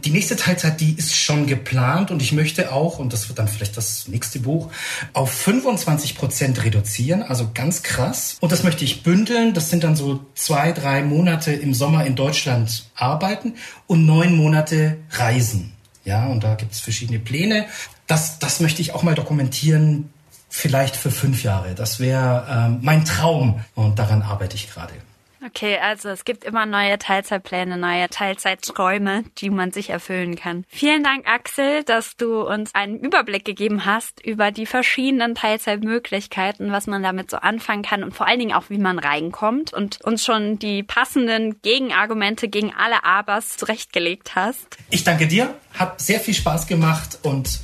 Die 0.04 0.10
nächste 0.10 0.36
Teilzeit, 0.36 0.80
die 0.80 0.92
ist 0.92 1.14
schon 1.14 1.46
geplant 1.46 2.10
und 2.10 2.22
ich 2.22 2.32
möchte 2.32 2.72
auch, 2.72 2.98
und 2.98 3.12
das 3.12 3.28
wird 3.28 3.38
dann 3.38 3.48
vielleicht 3.48 3.76
das 3.76 4.08
nächste 4.08 4.40
Buch, 4.40 4.70
auf 5.12 5.30
25 5.30 6.16
Prozent 6.16 6.64
reduzieren, 6.64 7.22
also 7.22 7.50
ganz 7.52 7.82
krass. 7.82 8.38
Und 8.40 8.52
das 8.52 8.62
möchte 8.62 8.84
ich 8.84 9.02
bündeln. 9.02 9.52
Das 9.52 9.68
sind 9.68 9.84
dann 9.84 9.96
so 9.96 10.24
zwei, 10.34 10.72
drei 10.72 11.02
Monate 11.02 11.52
im 11.52 11.74
Sommer 11.74 12.06
in 12.06 12.14
Deutschland 12.14 12.88
arbeiten 12.94 13.54
und 13.86 14.06
neun 14.06 14.34
Monate 14.34 14.98
reisen. 15.10 15.74
Ja, 16.04 16.26
und 16.28 16.44
da 16.44 16.54
gibt 16.54 16.72
es 16.72 16.80
verschiedene 16.80 17.18
Pläne. 17.18 17.66
Das, 18.06 18.38
das 18.38 18.60
möchte 18.60 18.80
ich 18.80 18.94
auch 18.94 19.02
mal 19.02 19.14
dokumentieren, 19.14 20.10
vielleicht 20.48 20.96
für 20.96 21.10
fünf 21.10 21.42
Jahre. 21.42 21.74
Das 21.74 22.00
wäre 22.00 22.46
ähm, 22.48 22.78
mein 22.82 23.04
Traum 23.04 23.60
und 23.74 23.98
daran 23.98 24.22
arbeite 24.22 24.56
ich 24.56 24.70
gerade. 24.70 24.94
Okay, 25.44 25.78
also 25.78 26.08
es 26.08 26.24
gibt 26.24 26.44
immer 26.44 26.66
neue 26.66 26.98
Teilzeitpläne, 26.98 27.76
neue 27.76 28.08
Teilzeitträume, 28.08 29.24
die 29.38 29.50
man 29.50 29.70
sich 29.70 29.90
erfüllen 29.90 30.36
kann. 30.36 30.64
Vielen 30.68 31.04
Dank, 31.04 31.28
Axel, 31.28 31.84
dass 31.84 32.16
du 32.16 32.42
uns 32.42 32.74
einen 32.74 32.98
Überblick 32.98 33.44
gegeben 33.44 33.84
hast 33.84 34.24
über 34.24 34.50
die 34.50 34.66
verschiedenen 34.66 35.34
Teilzeitmöglichkeiten, 35.34 36.72
was 36.72 36.86
man 36.86 37.02
damit 37.02 37.30
so 37.30 37.36
anfangen 37.36 37.82
kann 37.82 38.02
und 38.02 38.14
vor 38.14 38.26
allen 38.26 38.40
Dingen 38.40 38.52
auch, 38.52 38.68
wie 38.68 38.78
man 38.78 38.98
reinkommt 38.98 39.72
und 39.72 40.00
uns 40.02 40.24
schon 40.24 40.58
die 40.58 40.82
passenden 40.82 41.62
Gegenargumente 41.62 42.48
gegen 42.48 42.74
alle 42.74 43.04
Abers 43.04 43.56
zurechtgelegt 43.56 44.34
hast. 44.34 44.76
Ich 44.90 45.04
danke 45.04 45.28
dir, 45.28 45.54
hat 45.74 46.00
sehr 46.00 46.18
viel 46.18 46.34
Spaß 46.34 46.66
gemacht 46.66 47.18
und 47.22 47.60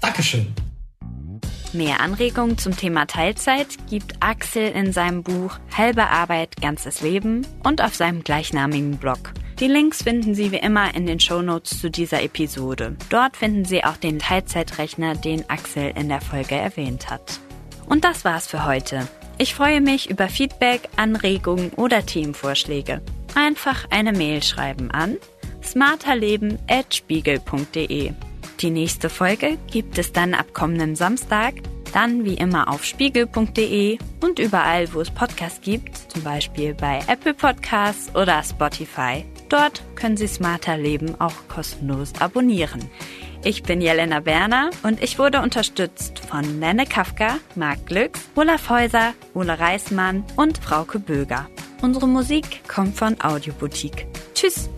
Dankeschön. 0.00 0.54
Mehr 1.72 2.00
Anregungen 2.00 2.58
zum 2.58 2.76
Thema 2.76 3.06
Teilzeit 3.06 3.68
gibt 3.88 4.14
Axel 4.18 4.72
in 4.72 4.92
seinem 4.92 5.22
Buch 5.22 5.60
Halbe 5.76 6.08
Arbeit, 6.08 6.60
ganzes 6.60 7.00
Leben 7.00 7.46
und 7.62 7.80
auf 7.80 7.94
seinem 7.94 8.24
gleichnamigen 8.24 8.96
Blog. 8.96 9.32
Die 9.60 9.68
Links 9.68 10.02
finden 10.02 10.34
Sie 10.34 10.50
wie 10.50 10.56
immer 10.56 10.92
in 10.96 11.06
den 11.06 11.20
Shownotes 11.20 11.80
zu 11.80 11.88
dieser 11.88 12.24
Episode. 12.24 12.96
Dort 13.08 13.36
finden 13.36 13.64
Sie 13.64 13.84
auch 13.84 13.96
den 13.96 14.18
Teilzeitrechner, 14.18 15.14
den 15.14 15.48
Axel 15.48 15.92
in 15.94 16.08
der 16.08 16.20
Folge 16.20 16.56
erwähnt 16.56 17.08
hat. 17.08 17.38
Und 17.86 18.04
das 18.04 18.24
war's 18.24 18.48
für 18.48 18.64
heute. 18.64 19.06
Ich 19.38 19.54
freue 19.54 19.80
mich 19.80 20.10
über 20.10 20.28
Feedback, 20.28 20.88
Anregungen 20.96 21.70
oder 21.76 22.04
Themenvorschläge. 22.04 23.00
Einfach 23.36 23.86
eine 23.90 24.12
Mail 24.12 24.42
schreiben 24.42 24.90
an 24.90 25.18
smarterleben.spiegel.de. 25.62 28.12
Die 28.60 28.70
nächste 28.70 29.08
Folge 29.08 29.56
gibt 29.70 29.96
es 29.96 30.12
dann 30.12 30.34
ab 30.34 30.52
kommenden 30.52 30.94
Samstag, 30.94 31.54
dann 31.94 32.24
wie 32.26 32.34
immer 32.34 32.68
auf 32.68 32.84
spiegel.de 32.84 33.98
und 34.20 34.38
überall, 34.38 34.92
wo 34.92 35.00
es 35.00 35.10
Podcasts 35.10 35.62
gibt, 35.62 35.96
zum 35.96 36.22
Beispiel 36.22 36.74
bei 36.74 37.00
Apple 37.08 37.32
Podcasts 37.32 38.14
oder 38.14 38.42
Spotify. 38.42 39.24
Dort 39.48 39.82
können 39.96 40.18
Sie 40.18 40.28
Smarter 40.28 40.76
Leben 40.76 41.18
auch 41.20 41.48
kostenlos 41.48 42.12
abonnieren. 42.20 42.88
Ich 43.42 43.62
bin 43.62 43.80
Jelena 43.80 44.20
Berner 44.20 44.68
und 44.82 45.02
ich 45.02 45.18
wurde 45.18 45.40
unterstützt 45.40 46.18
von 46.18 46.58
Nenne 46.58 46.84
Kafka, 46.84 47.38
Marc 47.54 47.86
Glücks, 47.86 48.28
Olaf 48.36 48.68
Häuser, 48.68 49.14
Ole 49.32 49.58
Reismann 49.58 50.22
und 50.36 50.58
Frauke 50.58 50.98
Böger. 50.98 51.48
Unsere 51.80 52.06
Musik 52.06 52.60
kommt 52.68 52.94
von 52.94 53.16
Audioboutique. 53.22 54.06
Tschüss! 54.34 54.68